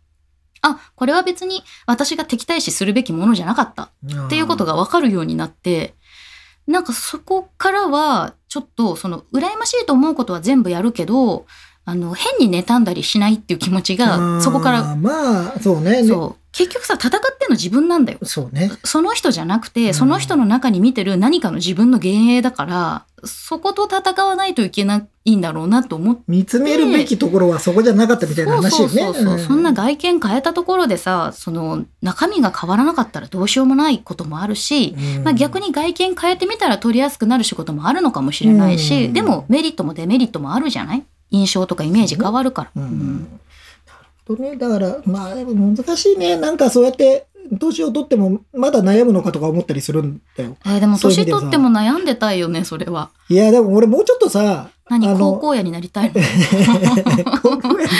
[0.63, 3.85] あこれは別に私が敵対視するべきものじゃなかった
[4.27, 5.95] っていうことが分かるようになって
[6.67, 11.47] なんかそこからはちょっとその羨ましいと思うことは全部やるけど
[11.85, 16.05] あの変に妬んだりしないっていう気持ちがそこからまあそうね。
[16.05, 18.19] そう結局さ戦ってんの自分なんだよ。
[18.23, 18.73] そうね。
[18.85, 19.73] その人じゃなくうん。
[19.73, 26.23] てその人の中に見てる何かの自分の幻影だからそこと戦わないといけないんだろうなと思って。
[26.27, 28.95] 見つめるべきところはそこじゃなかったみたいな話よね。
[28.95, 29.39] そうそうそうそう、うん。
[29.39, 35.25] そんな外見変えたところでさその中身が変わらなかったらどうしようもないこともあるし、うん。
[35.25, 39.13] まあ、逆に外見変えてみたら取りやすくなる仕事もあるのかもしれないし、うん。
[39.13, 41.05] でもメリットもデメリットもあるじゃない？
[41.31, 42.71] 印象とかイメージ変わるから。
[42.75, 43.29] うん
[44.29, 46.37] うんなるほどねだからまあ難しいね。
[46.37, 47.27] なんかそうやって
[47.59, 50.57] 年を取ってもまだ悩むのかとか思ったりするんだよ。
[50.65, 53.11] えーでも年取っても悩んでたいよねそれは。
[53.29, 56.21] いやでも俺もうちょっとさ何高校野になりたいの？
[57.43, 57.91] 高校やね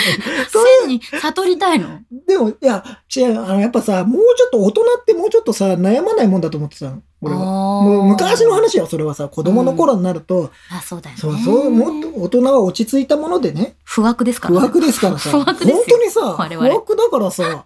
[0.49, 1.99] そう線に悟りたいの？
[2.27, 2.83] でもいや
[3.15, 3.43] 違う。
[3.43, 7.01] あのやっぱさもうちょっと大人ってもうちょっとさ悩まないもんだと思ってたの。
[7.21, 7.39] 俺は。
[7.39, 9.29] もう昔の話よそれはさ。
[9.29, 11.21] 子供の頃になると、あそうだよね。
[11.21, 13.75] そうそうもっと大人は落ち着いたものでね。
[13.83, 15.29] 不惑ですから不惑ですからさ。
[15.29, 15.75] 不惑ですよ。
[15.75, 16.21] 本当にさ
[16.57, 17.65] 不惑だからさ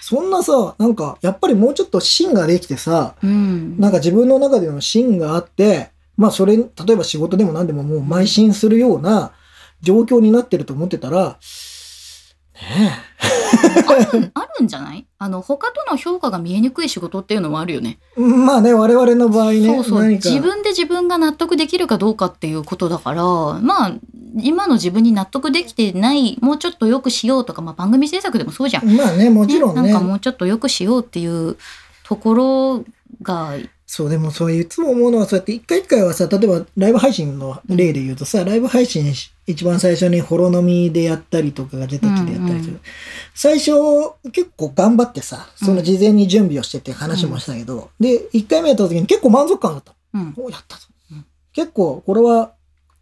[0.00, 3.78] そんなさなんかやっぱりもうちょっと芯ができてさうん。
[3.78, 9.32] なんか自分の中での芯があってまあそれ例えば仕事でも何でももう邁進するような
[9.80, 11.38] 状況になってると思ってたら
[12.54, 12.92] ね
[14.12, 15.06] あるあるんじゃない？
[15.18, 17.98] あの他との評価が見えにくい仕事っていうのもあるよね。
[18.16, 20.08] えまあね我々の場合ねそうそう。
[20.08, 23.24] 自分で自分が納得できるかどうかっていうことだから
[23.60, 23.94] まあ
[24.40, 28.96] 今の自分に納得できてないもうちょっと良くしようとか、まあ、番組制作でもそうじゃん。
[28.96, 29.82] まあねもちろんね。
[29.92, 31.56] なんかもうちょっと良くしようっていう
[32.04, 32.84] ところ
[33.22, 33.54] が
[33.86, 42.80] そうでもそういつも思うのはそうやって一回一回はさ例えばライブ配信の例で言うとさ、ライブ配信し一番最初にホロ飲みでやったりとかガジェタッチでやったりする、うんう
[43.34, 43.72] 最初
[44.32, 50.34] 結構頑張ってさその事前に準備をしてって話もしたけど、で一回目やった時に結構満足感だったうん。
[50.36, 52.52] おやったぞ、うん結構これは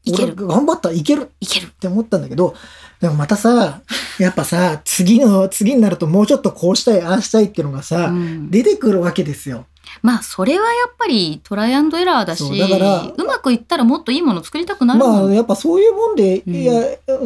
[0.04, 0.34] いける。
[0.36, 1.30] 俺頑張ったいける。
[1.40, 1.66] いける。
[1.66, 2.54] って思ったんだけど
[3.00, 3.80] でもまたさ
[4.18, 8.50] やっぱさ次の次になるともうちょっとこうしたいああしたいっていうのがさ、うん。
[8.50, 9.66] 出てくるわけですよ。
[10.01, 15.01] まあそれはやっぱりトライアンドエラーだしだからうまくいったらもっといいもの作りたくなる。
[15.01, 16.55] まあやっぱそういうもんで、うん。
[16.55, 16.72] いや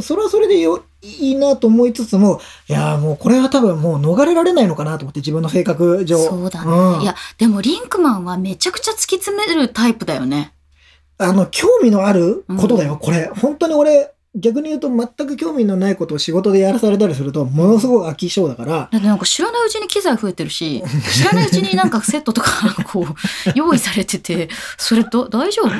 [0.02, 6.18] それはそれでよいいなと思いつつもいやもうこれは多分もう逃れられないのかなと思って自分の性格上。
[6.18, 7.02] そうだね、うん。
[7.02, 10.52] いやでもリンクマンはめちゃくちゃ突き詰めるタイプだよね。
[11.18, 13.30] あの興味のあることだよ、これ。
[13.40, 20.82] 本当に俺逆に言うと全く興味のないことを仕事でやらされたりするとものすごく飽き性だからだってなんか知らないうちに機材増えてるし
[21.12, 25.70] 知らないうちになんかセットとか こう用意されててそれど大丈夫？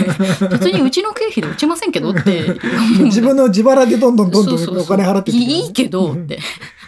[0.48, 2.58] 別にうちの経費で落ちませんけどって。
[3.04, 6.38] 自分の自腹でどんどんどんどんお金払ってっていいいけどって。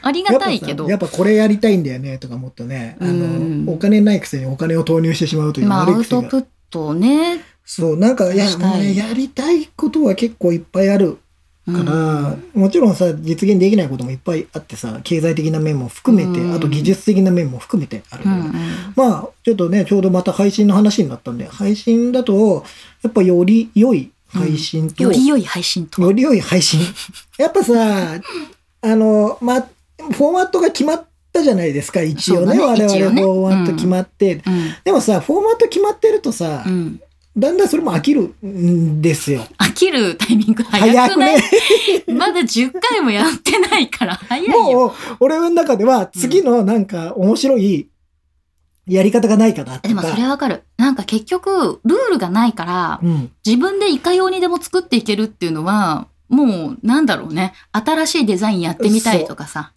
[0.03, 0.89] ありがたいけど。
[0.89, 2.97] やっぱこれやりたいんだよねとかもっとね。
[3.01, 3.66] あうん。
[3.66, 7.41] のお金ないくせにお金を投入してしまうというまあアウトプットをね
[7.75, 11.16] そうなんかいやねやりたいことは結構いっぱいある
[11.64, 16.55] から、もちろんさ実現できないこともいっぱいあってさ経済的な面も含めて、うん。
[16.55, 18.53] あと技術的な面も含めてあるうんうん。
[18.95, 22.62] まあちょっとねちょうどまた配信の話になったんで配信だと
[23.03, 26.03] やっぱより良い配信と、より良い配信と。
[26.03, 26.79] より良い配信。
[27.39, 28.20] やっぱさ
[28.83, 29.68] あのまあ
[30.12, 34.75] フォーマットが決まったじゃないですか一応ねね我々フォーマット決まって、うん。
[34.85, 37.01] でもさフォーマット決まってるとさ、うん
[37.37, 39.47] だんだんそれも飽きるんですよ。
[39.59, 41.43] 飽きるタイミング早早くくない、ね。
[42.09, 44.61] まだ10回もやってないから早いよ。
[44.61, 47.89] もう、俺の中では次のなんか面白い
[48.87, 49.89] やり方がないかなとか。
[49.89, 50.64] でもそれはわかる。
[50.76, 53.33] なんか結局、ルールがないから、うん。
[53.47, 57.55] 自分でいかようにでも作っていけるっていうのは、もう、なんだろうね。
[57.72, 59.72] 新しいデザインやってみたいとかさ。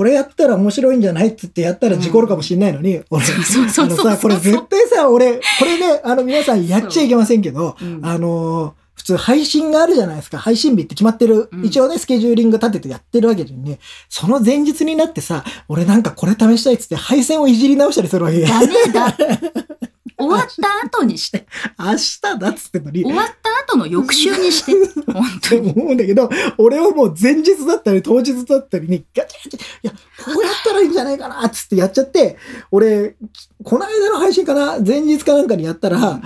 [0.00, 10.36] これやったら面白いんじゃないっつってやったら事故るかもしれないのに、うそうそうそうあのさ、これ絶対さ、俺、これね、あの皆さんやっちゃいけませんけど、うんあのー普通配信があるじゃないですか。
[10.36, 11.48] 配信日って決まってる。
[11.52, 13.78] うん一応ね、スケジューリング立ててやってるわけでね。
[14.08, 18.40] その前日になってさ、俺なんかこれ試したいっつって配線をいじり直したりするわけ。
[18.40, 19.16] ダメだ。
[20.20, 21.46] 終わった後にして。
[21.78, 23.02] 明日だっつってんのに。
[23.02, 24.72] 終わった後の翌週にして。
[25.12, 25.72] 本当に。
[25.72, 32.36] 思うんだけど、俺はもう前日だったり当日だったりにガチャガチャ、いや、こうやったらいいんじゃないかなっつってやっちゃって、
[32.70, 33.16] 俺、
[33.64, 36.20] この間の配信かな前日かなんかにやったら、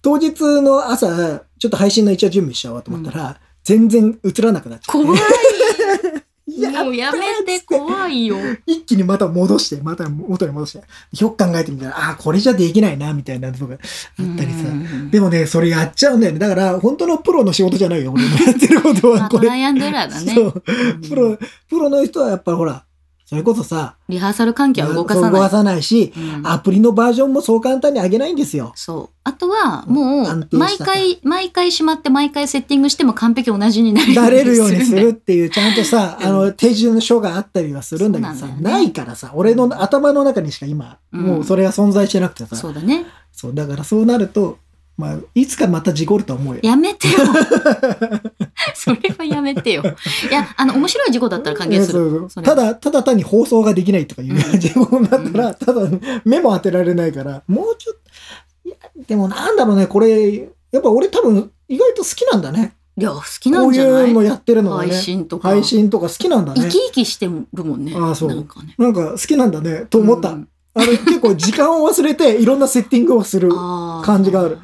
[0.00, 5.06] 当日の朝、ちょっと配信の一応準備しちゃおうと思ったら、全然映らなくなっちゃって。
[5.06, 5.20] 怖い。
[6.70, 8.36] もうやめて怖いよ。
[8.66, 11.22] 一気にまた戻して、また元に戻して。
[11.22, 14.68] よく考えてみたら、ああ、これじゃできないな、みたいなのがあったりさ。
[14.68, 16.38] うんでもね、それやっちゃうんだよね。
[16.38, 19.28] だから、本当のプロの仕事じゃないよ、俺のやってることまは。
[19.28, 19.40] これ。
[19.40, 20.34] あトライアンドエラーだね。
[20.34, 20.64] そう。
[20.66, 21.38] うんプロ、
[21.68, 22.84] プロの人はやっぱほら、
[23.32, 25.32] それこそさ、リハーサル環境は動かさない。
[25.32, 28.74] 動かさないし、うんアプリのバージョンもそう簡単に上げないんですよ。
[28.76, 29.16] そう。
[29.24, 43.06] あとは、もう、毎回、毎回しまって、毎回セッティングしても完璧同じになるなれるようにするっていう、ちゃんとさ、うんあの、手順書があったりはするんだけどさ、なねないからさ、俺の頭の中にしか今、うんもうそれが存在してなくてさ、そうだね。
[43.32, 44.58] そう、だからそうなると、
[44.98, 46.60] まあ、いつかまた事故ると思うよ。
[46.62, 47.14] やめてよ。
[48.84, 49.82] それはやめてよ。
[49.82, 52.26] いや、あの、面白い事故だったら歓迎する。
[52.42, 55.88] ただ、ただ単に放送ができないとかいううん事故になったら、ただ
[56.24, 58.76] 目も当てられないから、もうちょっと、いや、
[59.06, 60.34] でもなんだろうね、これ、
[60.72, 62.74] やっぱ俺多分意外と好きなんだね。
[62.96, 64.10] いや、好きなこういんじゃない？
[64.10, 64.90] うのやってるのがね。
[64.90, 65.48] 配信とか。
[65.48, 66.78] 配信とか好きなんだね生き。
[66.88, 67.94] 生きしてるもんね。
[67.96, 68.74] ああそうなんかね。
[68.76, 70.30] なんか好きなんだね、と思った。
[70.30, 73.50] うんあの、結構時間を忘れていろんなセッティングをする。
[73.50, 74.58] 感じがある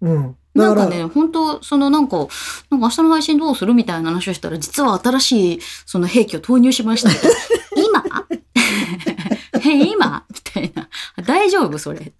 [0.00, 0.36] うん。
[0.54, 7.10] なんかね、本当そのなんか、なんか明日の配信どうするみたいな話をしたら、実は新しいその兵器を投入しました。
[7.76, 8.04] 今？
[9.64, 10.24] え、今？
[10.30, 10.88] みたいな。
[11.24, 11.78] 大丈夫？
[11.78, 12.12] それって。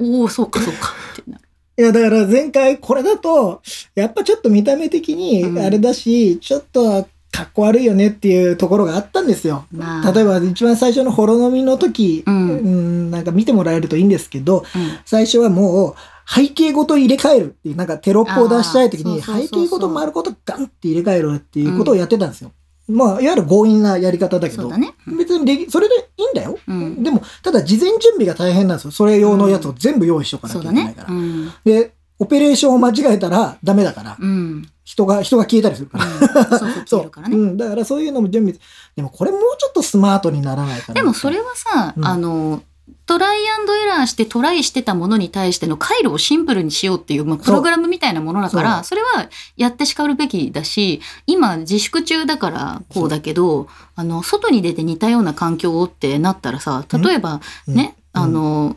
[0.00, 0.92] おお、そうかそうか。
[1.12, 1.44] ってなる。
[1.76, 3.60] いや、だから前回これだと、
[3.96, 9.66] やっぱちょっと見た目的にうんあれだし、ちょっとかっこ悪いよねっていうところがあったんですよ。
[9.72, 15.94] まあ、例えば一番最初のホロ飲みの時、ううんん、なんか見てもらえるといいんですけど、うん最初はもう
[16.26, 22.52] 背景ごと入れ替えるっていう、なんかテロップを出したい時に背景ごと丸ごとガンって入れ替えるっていうことをやってたんですよ。
[22.86, 24.94] まあ、いわゆる強引なやり方だけどそうだ、ね。
[25.06, 26.58] 別にそれでいいんだよ。
[26.66, 28.90] うんでも、ただ事前準備が大変なんですよ。
[28.90, 31.04] それ用のやつを全部用意しとかなきゃいけないか。
[31.04, 31.08] ら。
[31.08, 31.52] うん。
[31.64, 34.68] で、オペレーションを間違えたらダメだから、うん。
[34.84, 36.04] 人が、人が消えたりするから。
[36.06, 37.36] そうそう、消えるからね。
[37.36, 37.56] うん。
[37.56, 38.54] だからそういうのも準備。
[38.94, 40.94] でもこれもうちょっとスマートにならないかな。
[40.94, 42.62] でもそれはさ、うんあの、
[43.06, 58.22] トライアンドエラーしてトライしてたものに対しての回路をシンプルにしようっていう、まあ、プログラムみたいなものだから、そそれはやってしかるべきだし、今自粛中だからこうだけど、あの、外に出て似たような環境をってなったらさ、例えばね、うん。
[58.22, 58.76] あの、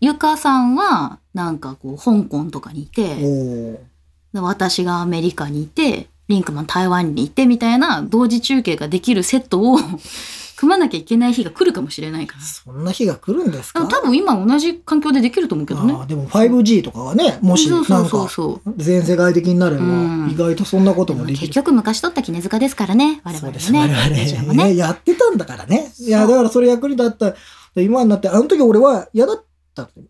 [0.00, 3.80] ゆかさんはなんかこう、香港とかにいて、
[4.34, 9.78] 私がアメリカにいて、リンクマン台湾にいてみたいな同時中継ができるセットを
[10.64, 12.42] 組まなきゃいけない日が来るかもしれないから。
[12.42, 13.86] そんな日が来るんですか？
[13.86, 15.96] 多分今同じ環境でできると思うけどねあ。
[15.98, 18.28] ーでも 5G とかはね、もしなんか。
[18.76, 21.52] 全世界的になれば、うん意外とそんなこともでき結る。
[21.54, 23.20] 局昔取った絹塚ですからね。
[23.24, 23.94] 我々もそうです、我ね。
[24.42, 24.76] 々ねね。
[24.76, 25.92] やってたんだからね。
[25.98, 27.34] いや、だからそれ役に立った。
[27.74, 29.44] で今になって、あの時俺は嫌だった。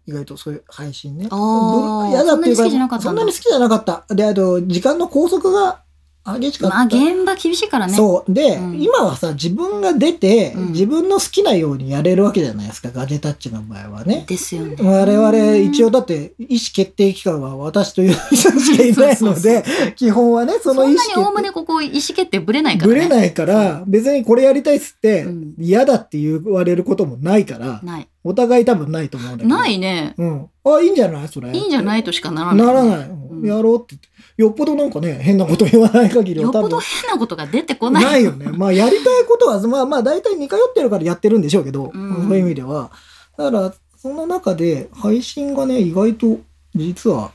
[0.06, 1.28] 意外とそういう配信ね。
[1.30, 4.14] 嫌だっていうか、そんなに好きじゃなかったんだそんなに好きじゃなかった。
[4.14, 5.80] で、あと、時間の拘束が
[6.24, 6.76] 激しかった。
[6.76, 7.92] まあ現場厳しいからね。
[7.92, 8.32] そう。
[8.32, 14.24] で、うん今はさ、自分が出て、うん自分の好きなようにやれるわけじゃないですか、ガジェタッチの場合はね。
[14.26, 14.76] ですよね。
[14.80, 19.64] 我々、一応だって、意思決定機関は私という人しかいないそうそうので、
[19.96, 22.94] 基本はね、そそんなにの意思決定おおむねここ意思決定ぶれないからね。
[22.94, 28.08] ぶれないから、別にこれやりたいっつってうん、嫌だって言われることもないから、ない。
[28.24, 29.48] お互い多分ないと思うんだけど。
[29.54, 30.14] ないね。
[30.16, 30.46] うん。
[30.64, 31.28] あ、いいんじゃない？
[31.28, 31.50] それ。
[31.50, 32.66] いいんじゃないとしかならない。
[32.66, 33.08] ならない。
[33.08, 33.96] んやろうって。
[34.36, 36.80] よっぽどなんかね、変なこと言わない限りよっぽどは多分。
[36.80, 38.04] 変なことが出てこない。
[38.04, 38.46] ないよね。
[38.46, 42.90] まあ、やりたいことは、まあまあ、大体似通ってるからやってるんでしょうけど、うんそういう意味では。
[43.36, 46.40] だから、その中で、配信がね、意外と、
[46.74, 47.30] 実は、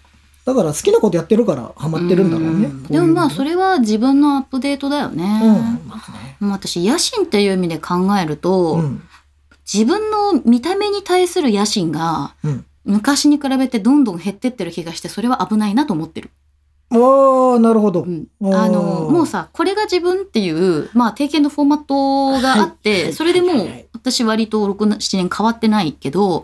[0.45, 2.67] だから好きなことやってるからハマってるんだろうね。
[2.67, 5.23] んでもまあそれ、れは自分のアップデートだよね。
[5.23, 5.47] う
[5.85, 5.87] ん。
[5.87, 6.37] まあね。
[6.41, 9.03] 私野心っていう意味で考えると、うん。
[9.71, 12.65] 自分の見た目に対する野心がうん。
[12.85, 16.31] 昔に比べてどんどん減ってってる気がしてそれは危ないなと思ってる。
[16.91, 18.01] ああ、なるほど。
[18.01, 26.43] うんあのもうさこれが自分っていう、まあ、定型のフォーマットがあって、はいはいそれでもう私割と67年変わってないけど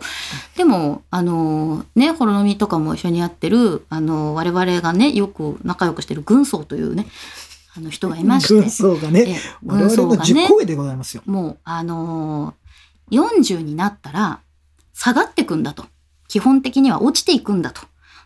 [0.56, 7.06] でもあのねホロノミとかも一緒にやってるあの我々がねよく仲良くしてる軍曹というね
[7.74, 11.22] あの人がいまして軍曹がね、軍曹々の10がね個上でございますよ。
[11.24, 12.65] もうあのー
[13.10, 14.40] 40になったら
[14.94, 15.86] 下がってくんだと。
[16.28, 17.82] 基本的には落ちていくんだと。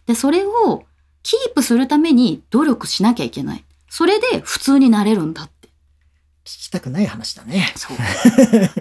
[0.06, 0.84] でそれを
[1.22, 3.64] キープするために努力しなきゃいけない。
[3.88, 5.68] それで普通になれるんだって。
[6.44, 7.72] 聞きたくない話だね。
[7.76, 7.96] そう。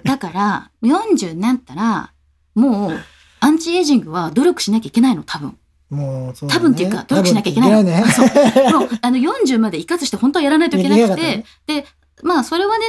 [0.04, 2.14] だから40になったら
[2.56, 3.00] もう
[3.42, 5.58] アンチエイジングは努力しなきゃいけないの多分。
[5.90, 8.66] もうそうだね、多分っていうか努力しなきゃいけない多分っていけない。
[8.66, 8.72] ね。
[8.72, 11.86] もうあの40まで生かずして本当はやらないといけなくて、で
[12.24, 12.86] まあそれはね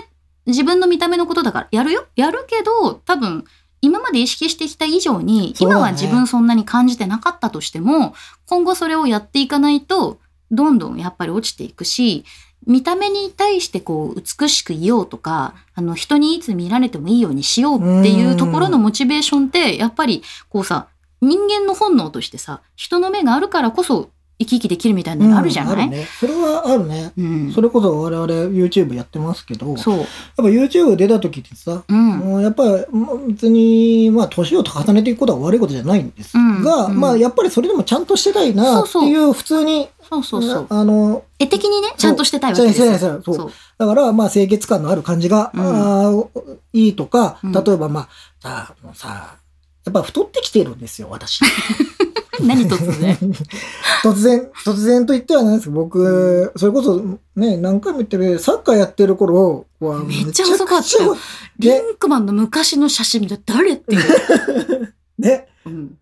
[0.51, 2.07] 自分の見た目のことだからやるよ？
[2.14, 3.44] やるけど多分
[3.82, 8.14] 今まで意識してきた以上に、今は自分そんなに感じてなかったとしても
[8.46, 10.18] 今後それをやっていかないと
[10.51, 12.24] どんどんやっぱり落ちていくし
[12.66, 20.88] 見た目に対してこう美しくいようとかあの人にいつ見られてもいいようにしようっていうところのモチベーションってやっぱりこうさ
[21.22, 24.11] 人間の本能としてさ人の目があるからこそ
[24.41, 26.07] 生き生きできるみたいなのあるじゃない、うんね。
[26.18, 27.12] それはあるね。
[27.16, 30.07] うんそれこそ我々 YouTube やってますけど、やっそう。
[30.36, 32.09] ぱ YouTube 出た時ってさ、うん。
[32.18, 40.66] もうやっぱりまあ別に、まあ、年を重ねていくことは悪いことじゃないんですが、まあ、やっぱりそれでもちゃんとしてたいなっていう、普通に、そうそうそう。
[40.70, 42.99] あの、絵的にね、ちゃんとしてたいわけですよ。
[42.99, 46.26] そうそうだから、まあ、清潔感のある感じが、うんあー
[46.72, 48.09] いいとか、うん例えば、まあ、
[48.41, 49.36] さあ、もうさ、
[49.84, 51.41] やっぱ太ってきてるんですよ、私。
[52.47, 53.16] 何突然？
[54.03, 57.03] 突然、突然と言ってはなんですけど、僕、それこそ
[57.36, 61.16] ね、何回も言ってるサッカーやってる頃は、めっちゃ遅かったよ
[61.59, 64.95] リンクマンの昔の写真見たら誰っていう。
[65.18, 65.47] ね。
[65.66, 65.97] うん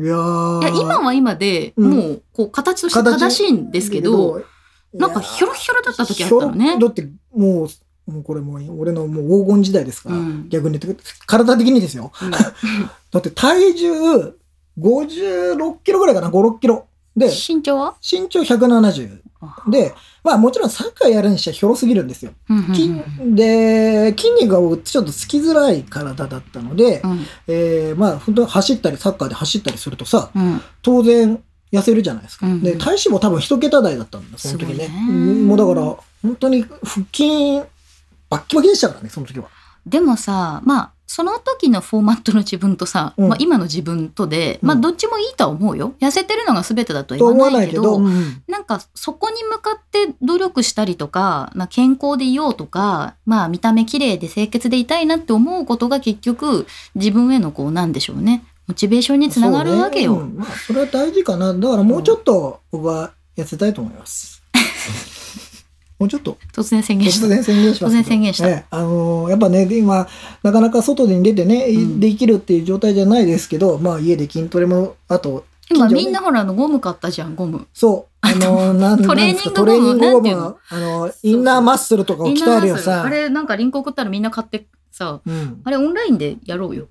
[0.00, 0.14] いや
[0.80, 4.44] 今は今で、うんもう、こう、形として正しいんですけど、、
[4.94, 6.86] なんかヒョロヒョロだった時あったのねひょろ。
[6.86, 7.68] だって、もう、
[8.10, 12.12] もうこれもう俺のもう黄金時代ですから、うん逆に言って、体的にですよ。
[12.22, 12.30] うん
[13.10, 14.37] だって体重
[14.78, 16.86] 56キロぐらいかな、5、6キロ。
[17.16, 17.96] で、身長は？
[18.00, 19.20] 身長170。
[19.68, 22.32] で、まあもちろんサッカーやるにしてはひょろすぎるんですよ。
[23.24, 32.46] で、筋肉がちょっとつきづらい体だったので、うんえーまあ本当に走ったり、サッカーで走ったりするとさ、うん当然痩せるじゃないですか。
[32.46, 34.88] うんで、体脂肪多分一桁台だったんだ、その時ね。
[34.88, 35.82] ねうんもうだから、
[36.22, 37.60] 本当に腹筋、
[38.30, 39.48] バッキバキでしたからね、その時は。
[39.86, 45.94] でもさ、まあ、その時のフォーマットの自分とさ、うんまあ、今の自分とで、うんまあ、どっちもいいとは思うよ。
[46.00, 58.44] 痩せてるのが全てだとは言わなけど、ないいけど、うんなんかそこに向かって努力したりとか、まあ、健康でいようとか、まあ見た目綺麗で清潔でいたいなって思うことが結局自分へのこうなんでしょうね。
[58.66, 60.14] モチベーションにつながるわけよ。
[60.14, 61.54] そうねうんまあ、それは大事かな。
[61.54, 64.42] だからもうちょっと僕は痩せたいと思います。
[65.98, 66.38] もうちょっと。
[66.52, 67.26] 突然宣言した。
[67.26, 67.92] 突然宣言します。
[67.92, 68.46] 突然宣言した。
[68.46, 70.06] ねあのーやっぱね、で今、
[70.42, 72.00] なかなか外に出てね、うん。
[72.00, 77.66] できるっていう状態じゃないですけど、まあ家で筋トレも、あと、今みんなほらあのゴム買ったじゃん、ゴム。
[77.74, 83.02] そう、あのーなんトレーニングトレーニングゴムあのーインナーマッスルとかを鍛えるよさ。
[83.02, 85.60] あれなんかリンク送ったらみんな買ってさ、うん。
[85.64, 86.86] あれオンラインでやろうよ。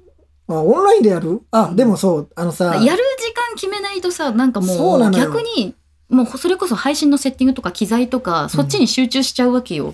[0.50, 1.42] あ、オンラインでやる？
[1.52, 5.74] あ、でもそう、あのさ、やる時間決めないとさ、なんかもう逆に、
[6.10, 9.94] もうそれこそ配信のセッティングとか機材とか、そっちに集中しちゃうわけよ。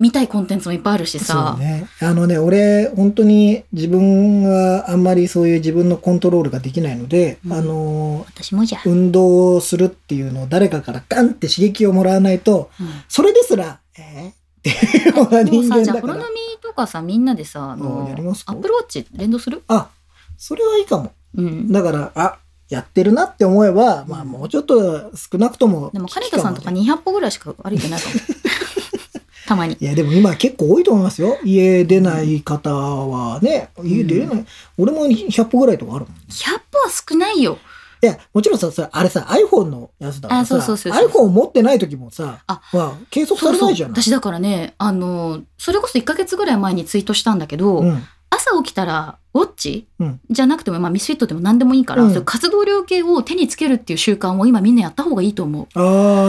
[0.00, 1.60] 見たいコンテンツもいっぱいあるしそさう。
[1.60, 1.86] ね。
[2.00, 8.80] あのね、俺、本当に自分はあんまりそういう自分のコントロールができないので、うんあのー私もじゃ。
[8.84, 14.34] 運動をするっていうのを誰かからガンって刺激をもらわないと、うんそれですら、えーっ
[14.64, 16.18] ていうようなでもさ、人ロノ。
[16.18, 16.24] ミ
[16.60, 19.62] とかさ、みんなでさ、ああのアップルウォッチ連動する？
[19.68, 19.90] あ、
[20.36, 21.12] それはいいかも。
[21.36, 21.70] うん。
[21.70, 22.38] だから、あ、
[22.68, 25.90] やってるなって思えば、まあもうちょっと少なくとも。
[25.92, 28.14] でも、カニタさんとか200歩ぐらいしか歩いてないかも。
[29.46, 29.76] たまに。
[29.78, 31.38] いや、でも今結構多いと思いますよ。
[31.44, 34.46] 家出ない方はね、家出れない。
[34.78, 36.14] 俺も100歩ぐらいとかあるもん。
[36.30, 37.58] 100歩は少ないよ。
[38.02, 44.02] いや、もちろんさ、それあれさ、iPhone のやつだからさ、iPhone 持ってない時もさ、あまあ、計測されないじゃない。
[44.02, 48.02] 私だからね、あの、それこそ1ヶ月ぐらい前にツイートしたんだけど、うん。
[48.34, 50.20] 朝起きたら、ウォッチ、うん。
[50.30, 52.24] じゃなくても、まあ、ミスフィットでも何でもいいから、うん。
[52.24, 55.66] 活動量計を手につけるっていう習慣を今みんなやった方がいいと思う。
[55.74, 55.80] あ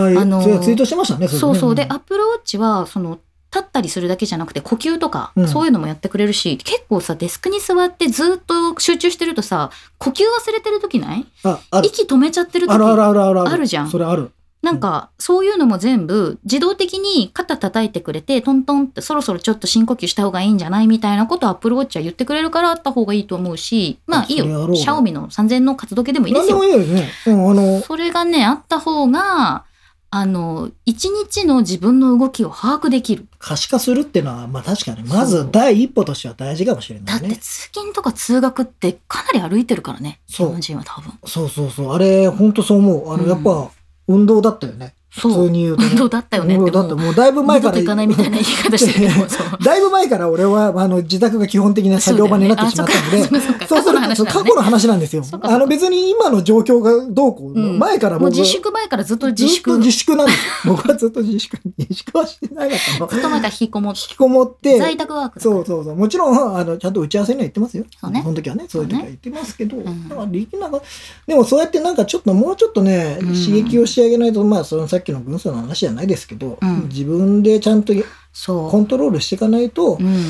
[0.10, 1.76] ー、あのツイートしてましたね、そうそう。
[1.76, 1.94] で、ん。
[1.94, 3.20] アップルウォッチは、その、
[3.54, 5.48] 立ったりするだけじゃなくて呼吸とか、うん。
[5.48, 11.26] そういうのもやってくれるし結構さデスクに座ってずっと集中してるとさ呼吸忘れてる時ない？
[11.46, 11.88] あ、ある。
[11.88, 13.90] 息止めちゃってる時あるじゃん。
[13.90, 14.32] それある。
[14.66, 24.76] なんか、そういうのも全部自動的に肩叩いてくれて、トントンってそろそろちょっと深呼吸した方がいいんじゃないみたいなことを Apple Watch は言ってくれるからあった方がいいと思うし、まあいいよ。
[24.76, 26.64] シャオミの3000の活動計でもいいで何すよ。
[26.64, 27.12] いいよね。
[27.28, 29.66] うん、あの、それがね、あった方が、
[30.10, 33.28] あの、一日の自分の動きを把握できる。
[33.38, 37.38] 可視化するっていうのは、まあ確かに、まず第一歩としては大事かもしれだってないね。
[37.38, 40.22] 通勤とか通学ってかなり歩いてるからね。
[40.26, 41.14] 日そう本人は多分。
[41.28, 41.94] そうそうそう。
[41.94, 43.14] あれ、ほんとそう思う。
[43.14, 43.70] あの、うんやっぱ、
[44.08, 44.94] 運動だったよね。
[45.18, 45.90] そう普通に言うとね。
[45.92, 47.78] 運動だったよねって運動だってもうもうだいぶ前から。
[47.78, 49.26] 行かないみたいな言い方してるけど。
[49.64, 53.24] だいぶ前から俺は、あの、自宅が基本的な作業場になってしまったので、
[53.68, 59.72] そうすると、過去の話なんですよあの別に今の状況がどうこう、うん前から僕もう自粛前からずっと自粛。
[59.72, 60.74] ずっと自粛なんですよ。
[60.76, 61.58] 僕はずっと自粛。
[61.78, 63.08] 自粛はしてなかったの。
[63.08, 65.96] ずっと前から引きこもっ引きこもって、在宅ワークそうそうそう。
[65.96, 67.86] もちろん、あの、ちゃんと打ち合わせには行ってますよ。
[68.00, 69.78] その時はね、そういう時は言ってますけど、
[71.28, 77.94] でもそうやってなんかちょっと、もうちょっとね、うん刺激をしてあげないと、まあ、そのさっきの軍曹の話じゃないですけど、うん自分でちゃんと
[78.34, 79.98] そコントロールしていかないと、う。
[80.00, 80.14] うん。
[80.14, 80.24] やっ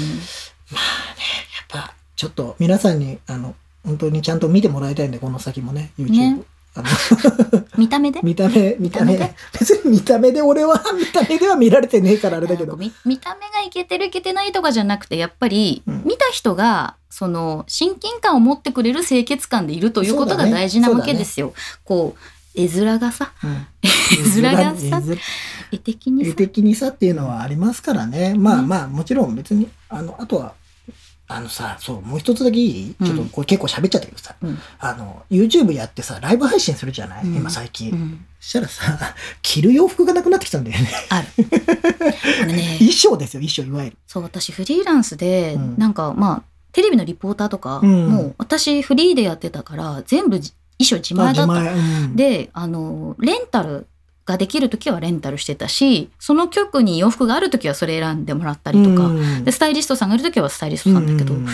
[1.70, 6.12] ぱ、ちょっと皆さんに、あの、本当にちゃんと見てもらいたいんで、この先もね、YouTube。
[6.12, 6.44] ね
[7.78, 8.20] 見た目で？
[8.22, 9.36] 見た目、見た目見た目で？
[9.58, 12.76] 別に見た目で俺は、見た目では見られてねえからあれだけど。
[12.76, 21.54] 見見た目がいけてるいけてないとかじゃなくてやっぱり、うん見た人がその親近感を持ってくれる清潔感でいるということが大事なわけですよ。
[21.84, 22.20] こう
[22.56, 23.68] 絵面がさうん。
[24.38, 25.02] 絵面がさ
[25.72, 28.36] 絵的に絵さ的にさっていうのはありますからね。
[28.36, 30.54] まあねまあ、もちろん別に、あの、あとは、
[31.28, 32.96] あのさ、そう、もう一つだけいい？
[33.04, 34.60] ちょっとこれ結構喋っちゃったけどさ、うん。
[34.78, 37.36] あの、YouTube やってさ、ライブ配信するじゃない、うん。
[37.36, 37.92] 今最近。
[37.92, 38.26] うん。
[38.40, 40.88] そしたらさ、着る洋服がなくなってきたんだよね。
[41.10, 41.28] ある。
[42.44, 42.76] あのね。
[42.78, 43.98] 衣装ですよ、衣装、いわゆる。
[44.06, 45.76] そう私フリーランスで、うん。
[45.80, 48.08] なんかまあテレビのリポーターとか、うん。
[48.08, 51.74] もう私フリーでやってたから全部じ衣装自前だった。
[51.74, 52.16] うん。
[52.16, 53.88] であのレンタル
[54.26, 59.44] ができる時はレンタルしてたしその局に洋服がある時はそれ選んでもらったりとか、うん。
[59.44, 61.48] でスタイリストさんがいる時はスタイリストさんだけど、うん。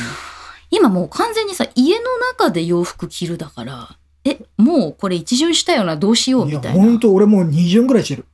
[0.69, 6.81] 今もう完全にさ家の中で洋服着るだからえもうこれ一巡したよなどうしようみたいな。
[6.81, 8.25] 本当俺もう2巡ぐらいしてる。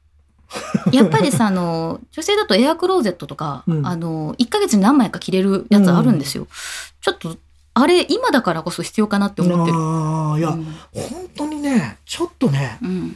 [0.93, 3.85] やっぱりさあの 女性だとエアクローゼットとか、うん。
[3.85, 6.47] あの1ヶ月に何枚か着れるやつあるんですよ、
[7.01, 7.37] ちょっと
[7.79, 9.77] あれ今だからこそ必要かなって思ってる。
[10.39, 10.65] いや、うん。
[11.09, 13.15] 本当にね、ちょっとね、うん。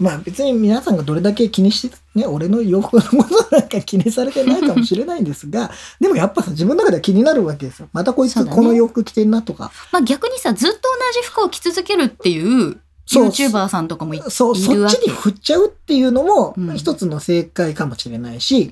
[0.00, 5.70] まあ別に皆さんがどれだけ気にして、ね、俺の洋服のことなんか気にされてないかもしれないんですが、
[6.00, 7.88] でもやっぱさ、自分の中では気になるわけですよ。
[7.92, 9.70] またこいつこの洋服着てんなとか。
[9.92, 12.78] まあ逆にさずっと同じ服を着続けるっていう
[13.08, 16.76] YouTuber さんとかもいそう、そっちに振っちゃうっていうのもうん。
[16.76, 18.70] 一つの正解かもしれないし、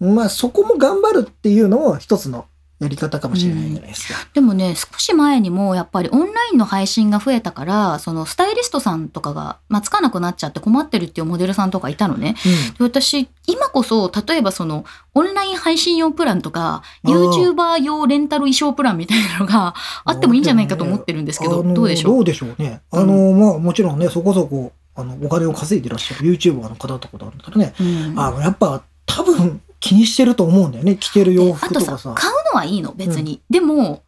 [0.00, 2.44] うん、まあそこも頑張るっていうのも一つの
[2.80, 4.18] やり方かもしれないじゃないですか。
[4.32, 12.36] でもね少し前にもやっぱりオンラインの配信が増えたからそのスタイリストさんとかが、まあ、つかなくなっちゃって困ってるっていうモデルさんとかいたのね。
[12.78, 19.74] で私今こそ例えばそのオンライン配信用プランとか YouTuber 用レンタル衣装プランみたいなのが
[20.04, 22.14] あってもいいんじゃないかと思ってるんですけど、あのどうでしょう？
[22.14, 22.80] どうでしょうね。
[22.90, 30.96] あの、まあもちろんね、そこそこ、あの、お金を稼いでらっしゃる YouTuber の方とかだったらね、うんあの、やっぱ多分気にしてると思うんだよね。
[30.96, 32.14] 着てる洋あとさ服とかさ。
[32.52, 34.02] のはいいの別に、でも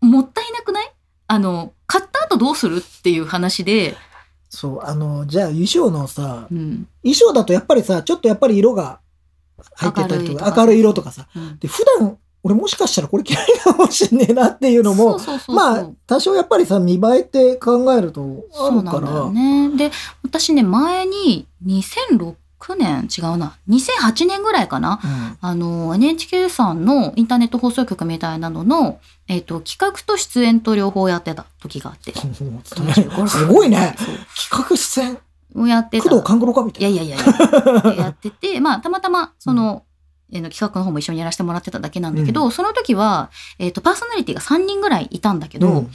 [0.00, 0.92] もったいなくない？
[1.28, 3.96] あの買った後どうするっていう話で、
[4.54, 6.86] そう、あの、じゃあ衣装のさ、うん。
[7.02, 9.00] 衣装だとやっぱりさ、ちょっとやっぱり色が
[9.76, 11.26] 入ってたりとか、明るいとか明るい色とかさ。
[11.34, 11.58] うん。
[11.58, 15.18] で、普段、俺もしかしたらこれ嫌いかもしんねえなっていうのも、
[15.48, 19.00] まあ、多少やっぱりさ、見栄えって考えるとあそうるから。
[19.00, 19.76] なんだよね。
[19.76, 19.90] で、
[20.22, 22.34] 私ね、前に2006
[22.76, 23.08] 年？
[23.16, 23.56] 違うな。
[23.68, 25.00] 2008年ぐらいかな？
[25.02, 32.12] うんあの、NHK さんのインターネット放送局みたいなのの、えっ、と、企画と出演と両方やってた時があって。
[33.28, 33.94] すごいね。
[34.50, 35.18] 企画出演？
[35.54, 36.08] をやってた。
[36.08, 36.88] 工藤官九郎かみたいな。
[36.88, 38.04] いやいやいやいや。
[38.04, 39.84] やってて、 まあ、たまたま、その、
[40.32, 45.90] えーの企画の方も一緒にやらせてもらってただけなんだけど、その時は、えっ、と、パーソナリティが3人ぐらいいたんだけど、うん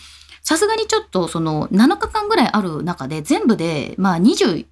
[0.47, 4.65] さすがにちょっとその7日間ぐらいある中で全部でまあ21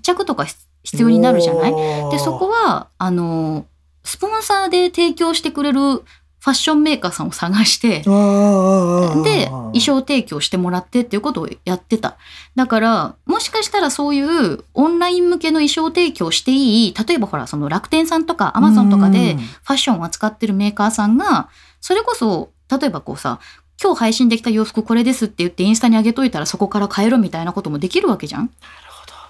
[0.00, 1.72] 着とか必必要になるじゃない？
[2.10, 3.66] でそこはあの
[4.04, 5.80] スポンサーで提供してくれる
[6.40, 8.04] ファッションメーカーさんを探してで
[9.48, 12.16] 衣装提供してもらってっていうことをやってた。
[12.54, 19.38] だからもしかしたらそういうオンライン向けの衣装提供していい例えばほらその楽天さんとかアマゾンとかでうん。
[19.38, 21.48] ファッションを扱ってるメーカーさんが
[21.80, 23.40] それこそ例えばこうさ
[23.82, 28.50] 今日配信できた洋服これですって言ってインスタに上げといたらそこから買えるみたいなこともできるわけじゃん？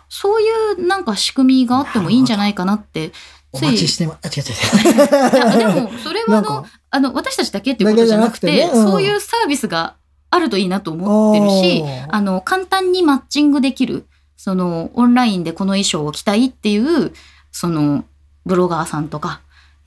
[0.09, 3.13] そういうなんか仕組みがあってもいいんじゃないかなって
[3.53, 5.59] お待ちしてま、あ、違う違う違う。
[5.59, 8.91] でもそれはのか、 あの私たちだけっていうことじゃなくてねうん。
[8.91, 9.95] そういうサービスが
[10.31, 14.07] あるといいなと思ってるしあの簡単にマッチングできる
[14.37, 17.13] そのオンラインでこの衣装を着たいっていう
[17.51, 18.05] その
[18.45, 19.41] ブロガーさんとか、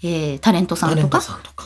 [0.04, 1.22] えータレントさんとか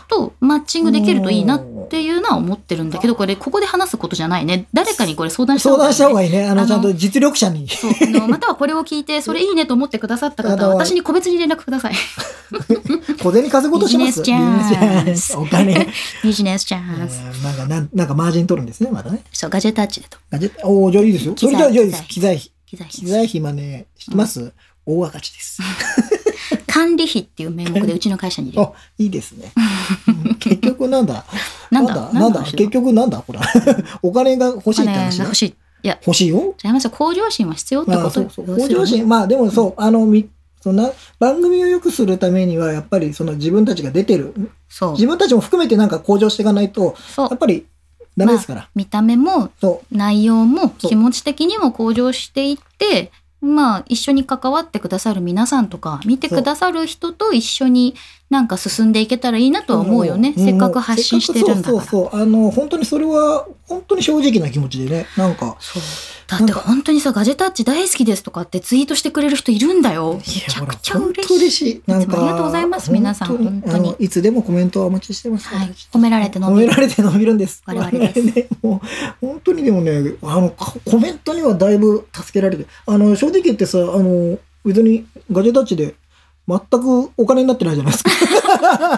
[0.09, 6.49] とマッチングできるといいなっていうのは思ってるんだけどこれここで話すことじゃないね誰かにこれ相談した相談した方がいいねいいね。
[6.49, 7.67] あの、ちゃんと実力者に。
[7.69, 11.93] そうまたはこれを聞いて それいいねと思ってくださった方は私に個別に連絡ください
[13.21, 14.19] 小銭稼ぐことします。
[14.21, 15.87] ビジネスチャンスお金。
[16.23, 19.23] ビジネスチャえンスーなんか、なんなんかマージン取るんですね、まだね。
[19.31, 21.33] そうガジェタッチでとガジェおーじゃあいいですよ。
[21.37, 22.03] それじゃあ、いいです。
[22.03, 22.51] 機機材費。
[22.65, 24.51] 機材費機材費今ね、知ってます？
[24.85, 25.61] 大赤字です。
[26.75, 28.69] 管理費っていう名目でうちの会社に入れる。
[28.69, 29.53] あ、いいですね。
[30.25, 30.35] うん。
[30.35, 31.23] 結局なんだ。
[31.71, 32.11] なんだ？
[32.11, 32.43] なんだ？
[32.43, 33.19] 結局なんだ？
[33.19, 33.39] ほら。
[34.03, 35.55] お金が欲しいって話欲しい。
[35.83, 36.53] いや欲しいよ。
[36.57, 38.29] じゃあまず向上心は必要ってまあ、ことそう。
[38.29, 38.57] そう。
[38.57, 40.27] 向上心、まあでもそう、あの、み、
[40.61, 44.33] そんな、番組を良くするためには、やっぱりその自分たちが出てる、
[44.67, 44.91] そう。
[44.93, 47.27] 自分たちも含めてなんか向上していかないと、そう。
[47.29, 47.65] やっぱり
[48.17, 48.67] ダメですから。
[48.75, 53.11] 見た目もそ内容も気持ち的にも向上していって
[53.45, 57.95] まあ一緒に関わってくださる皆さんとか見てくださる人と一緒に
[58.29, 60.33] なんか進んでいけたらいいなとは思うよね、ん。
[60.33, 61.63] せっかく発信してるんだから。
[61.63, 62.21] そうそうそう。
[62.21, 65.83] あの、本当にそれは、本当に正直な気持ちでね、なんか、そう
[66.27, 71.83] だって本当にさガジェタッチ大好きですとかってツイートしてくれる人いるんだよめちゃくちゃ嬉しいい。
[71.87, 75.47] なんか、ありがとうございます皆さん本当にいつでもコメントをお待ちしてます。
[75.49, 77.63] はい褒められて伸褒びるめられて伸びるんです。
[77.65, 78.81] 我々です ね、も
[79.21, 85.95] う、本当にでもね、あの、ココメントにはだいぶ助けられて、あの、正直言ってさ、あの、別にガジェタッチで
[86.47, 88.11] 全くお金になってないじゃないですか。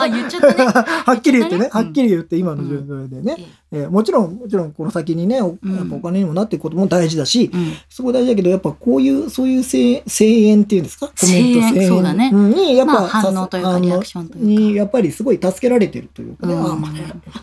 [0.04, 0.66] あ言っちゃったね。
[1.06, 3.36] はっきり言ってね、うんはっきり言って今の状況でね。
[3.72, 5.50] ええーもちろん、もちろんこの先にね、やっ
[5.90, 7.74] ぱお金にもなっていくことも大事だし、うん。
[7.90, 11.08] すごい大事だけど、やっぱこういう、そういう声声援っていうんですか？
[11.08, 12.30] コメント、声援そうだね。
[12.30, 14.48] んに、やっぱ、まあ反応というかさリアクションというか。
[14.48, 16.66] に、やっぱりすごい助けられてるというかね、うん。
[16.66, 16.98] ああ、また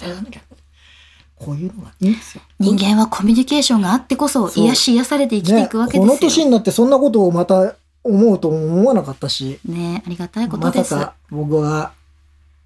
[0.07, 0.41] やらなきゃ。
[1.37, 2.43] こういうのがいいんですよ。
[2.59, 6.03] 人間はコミュニケーションがあってこそ癒し癒されて生きていくわけですよ。
[6.05, 6.09] ね。
[6.09, 7.75] この年になってそんなことをまた
[8.05, 10.91] 思うと思わなかったし、ねありがたいことまです。
[10.91, 11.93] さか僕は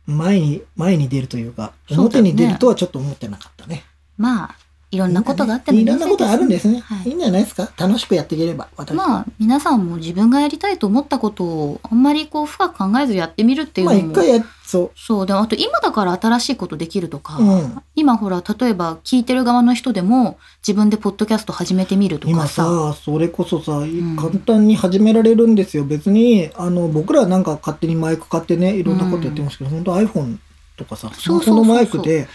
[0.07, 3.85] 前に、前に出るというか、表に出るとはちょっと思ってなかったね。
[4.17, 4.57] まあ
[4.91, 6.81] いろんなことがあってもいろんなことあるんですね。
[6.81, 7.71] はいいいんじゃないですか？
[7.77, 8.97] 楽しくやっていければ、私。
[8.97, 17.43] まあ皆さんも自分がやりたいと思ったことをあんまりこう深く考えずやってみるっていうまあのも、一回や、そそうでもあと今だから新しいことできるとか、う。
[17.43, 17.83] うん。
[17.97, 25.85] 今ほら例えば聞いてる側の人でも自分でポッドキャスト始めてみると今かささ、それこそさ、ん簡単に始められるんですよ。
[25.85, 30.39] 別に、あの、僕らなんか勝手にマイク買ってね、いろんなことやってますけど、本当 iPhone
[30.77, 32.29] とかさ、スそうそうそうそうマホのマイクで、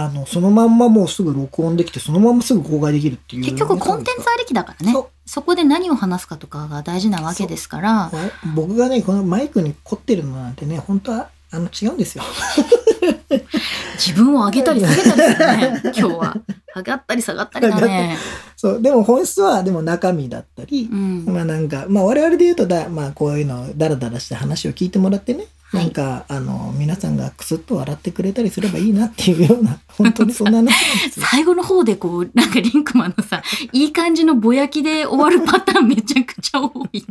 [0.00, 3.44] あの、そのまんまもうすぐ録音できて、そのまますぐ公開できるっていう。
[3.44, 4.92] 結局コンテンツありきだからね。
[4.92, 5.08] そう。
[5.26, 7.92] そこで何を話すかとかが大事なわけですから。
[7.92, 8.12] まあ
[8.54, 12.22] 僕がね、このマイクに凝ってるのなんてね、本当は、あの、違うんですよ。
[13.98, 15.82] 自分を上げたり下げたりするね。
[15.92, 16.36] 今日は。
[16.76, 18.16] 上がったり下がったりだね。
[18.56, 21.24] そう、でも本質は、でも中身だったりう、ん。
[21.26, 30.72] まあなんか、まあ我々で言うとだ、まあこういうのをダラダラして話を聞いてもらってね、はいなんか、あの、皆さんがクスッと笑ってくれたりすればいいなっていうような、 本当にそんな話。
[31.20, 33.42] 最後の方でこうなんかリンクマンのさ
[33.72, 37.04] いい感じのぼやきで終わるパターンめちゃくちゃ多い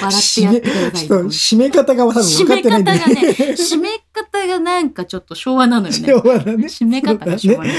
[0.00, 6.66] 笑ってやってくださいそう締め方が多分分かってないんで、締め方がね 締め方がなんかちょっと昭和なのよね昭和だね。
[6.66, 7.72] 締め方が昭和ね。
[7.72, 7.78] ね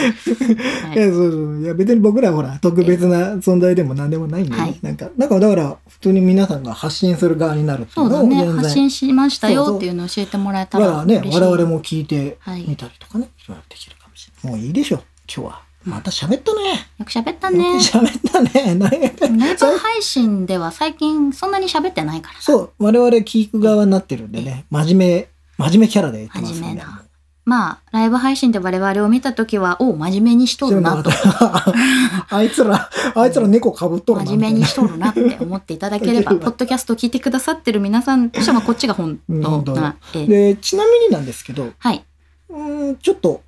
[0.84, 1.62] はいいや、そうそう。
[1.64, 4.58] いや、別に僕らはほら、特別な存在でも何でもないんでね。
[4.58, 8.48] はいなんか、なんかだから、普通に皆さんが発信する側になるっていそううだのを現在。
[8.48, 14.60] ね発信しましたそうそうよっていうのを教えてもらえただかららね、嬉しい我々も聞いてはいみたりとかね、いろいろできるかもしれない。
[14.60, 15.04] もういいでしょ、
[15.34, 15.67] 今日は。
[15.88, 16.88] また喋ったね。
[17.00, 17.78] よく喋ったね。
[17.78, 18.78] 喋ったね。
[18.78, 22.42] ライブ配信では最近そんなに喋ってないから。
[22.42, 25.28] そう、我々聞く側になってるんでね、真面目、
[25.58, 26.62] 真面目キャラで言ってますんで。
[26.62, 27.02] 真面目な。
[27.46, 31.10] まあライブ配信で我々を見た時はお真面目にしとるなと。
[32.30, 34.26] あいつら、あいつら猫かぶっとるな。
[34.26, 40.28] 真面目にしとるなって思っていただければ、 ポッドキャストを聞いてくださってる皆さんとしては、こっちが本当な、ええ。
[40.28, 42.04] で、ちなみになんですけど、はい。
[42.50, 43.42] うーん、ちょっと、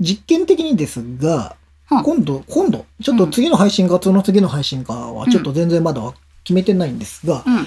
[0.00, 1.56] 実験的にですが、
[1.94, 6.12] はあ今度、今度、ちょっと次の配信か、その次の配信かは、ちょっと全然まだ
[6.44, 7.66] 決めてないんですが、うん。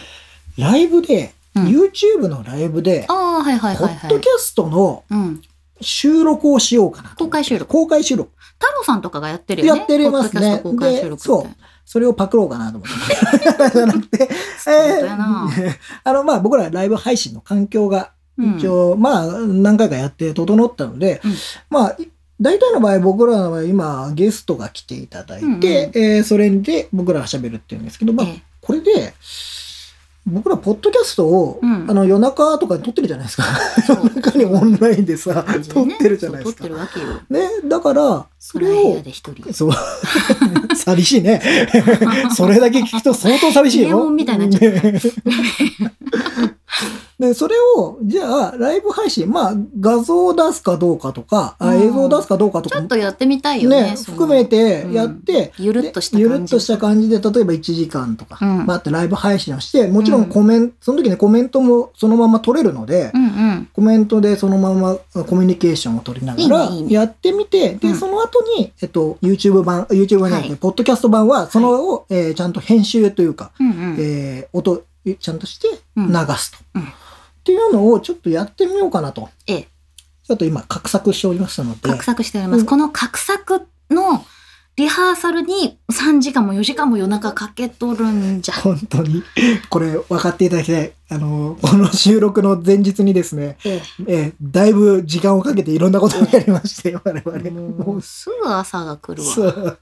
[0.58, 4.28] ライブで、うん YouTube のライブで、ああ、はいはいポッドキ。
[4.30, 5.42] ャストのうん。
[5.82, 7.16] 収録をしようかな。
[7.18, 8.32] 公開収録公開収録。
[8.60, 9.80] 太郎さんとかがやってるよね。
[9.80, 11.48] やってますね公開収録そう
[11.86, 13.72] それをパクろうかなと思って。
[13.74, 14.30] じゃなくて、
[14.60, 15.74] そうだよなえー
[16.04, 21.34] あの、まあ、僕らライブ配信の環境が、うん一応、まあ、何回かやって整ったので、うん
[21.72, 22.08] まあ、い
[22.40, 29.14] 大体の場合、僕らの場合、今、ゲストが来ていただいて、うんうんえーそれで僕らが喋るっていうんですけど、まあ、ええこれで、
[30.26, 33.46] 僕らポッドキャストを、うんあの夜中とかに撮ってるじゃないですか。
[33.88, 36.74] 夜中にオンラインでさ、ね撮ってるじゃないですか撮って。
[36.74, 37.08] るわけよ。
[37.30, 39.02] ね、だから、それを。
[39.54, 39.72] そう。
[40.76, 41.42] 寂しいね。
[42.36, 43.88] それだけ聞くと相当寂しいよ。
[43.88, 44.74] レモンみたいになっちゃっ
[47.20, 51.82] で、それを、じゃあ、ライブ配信、まあ、画像を出すかどうかとか、あうん。
[51.82, 52.76] 映像を出すかどうかとか。
[52.76, 53.82] もちょっとやってみたいよね。
[53.82, 56.30] ね、含めてやって、ゆるっとした感じ。
[56.30, 58.66] でゆるっとした感じで、例えば1時間とか、うん。
[58.66, 63.70] まあ、あってライブ配信をして、もちろんコメント、その時にコメントもそのまま取れるので、うんうん。
[63.74, 66.94] コメントでそのままコミュニケーションを取りながらいいねいいね。
[66.94, 67.96] やってみて、で、うん。
[67.96, 70.58] その後に、えっと、YouTube 版、YouTube 版じゃなくて、はい。
[70.58, 73.96] ポッドキャスト版は、そのを、えーちゃんと編集というか、うんうん。
[74.00, 74.84] えー音、
[75.16, 76.58] ちゃんとしてうん流すと。
[76.76, 76.86] うんっ
[77.48, 79.30] ていうのをちょっとやってみようかなと。
[79.48, 79.68] ええ。
[80.26, 81.80] ちょっと今、画策しておりましたので。
[81.88, 82.60] 画策しております。
[82.60, 84.26] うんこの画策の
[84.76, 88.56] リハーサルに3時間も4時間も夜中かけとるんじゃ。
[88.56, 89.24] 本当に、
[89.70, 90.92] これ分かっていただきたい。
[91.10, 97.42] あの、この収録の前日にですね、ええーだいぶ時間をかけていろんなことをやりまして、我々。
[97.44, 97.50] え。
[97.50, 99.78] もうすぐ朝が来るわ。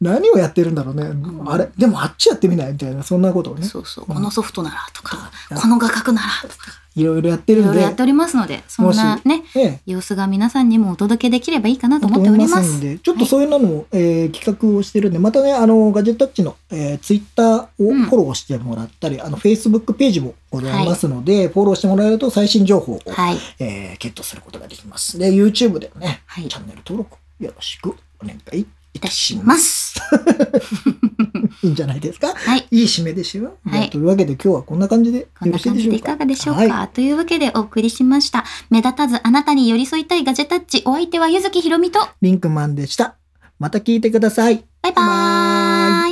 [0.00, 1.10] 何をやってるんだろうね。
[1.46, 1.68] あれ？
[1.76, 2.72] でもあっちやってみない？
[2.72, 3.64] みたいな、そんなことをね。
[3.64, 4.06] そうそう。
[4.06, 7.70] このソフトならとか、うんこの画角ならとか、いろいろやってるんで。
[7.70, 12.98] いろいろやっておりますので、そんなね、ええ様子が皆さんにもお届けできればいいかなと思っております。
[12.98, 23.36] ちょっとそういうのも、えー企画をしてるんで、またね、あの、ガジェットタッチの、えー、ツイッターをうんフォローしてもらったり、あの、フェイスブックページもございますので、フォローしてもらえると最新情報を、はい。
[23.58, 25.18] えーゲットすることができます。
[25.18, 29.44] で、YouTube でもね、はいチャンネル登録よろしくお願いいたししま。
[29.44, 30.00] ますす。
[31.64, 32.28] いいんじゃないですか？
[32.34, 32.66] はい。
[32.70, 35.90] いい締めでしょ、はいというわけで今日はこんな感じでよこんろしいでしょうか？
[35.90, 38.44] な感じでいかがでしょうか、はいというわけでお送りしました。
[38.70, 40.82] 目立たずあなたに寄り添いたいガジェタッチ。
[40.84, 43.16] お相手はゆずきひろみと、リンクマンでした。
[43.58, 44.64] また聞いてください。
[44.82, 46.11] バイバー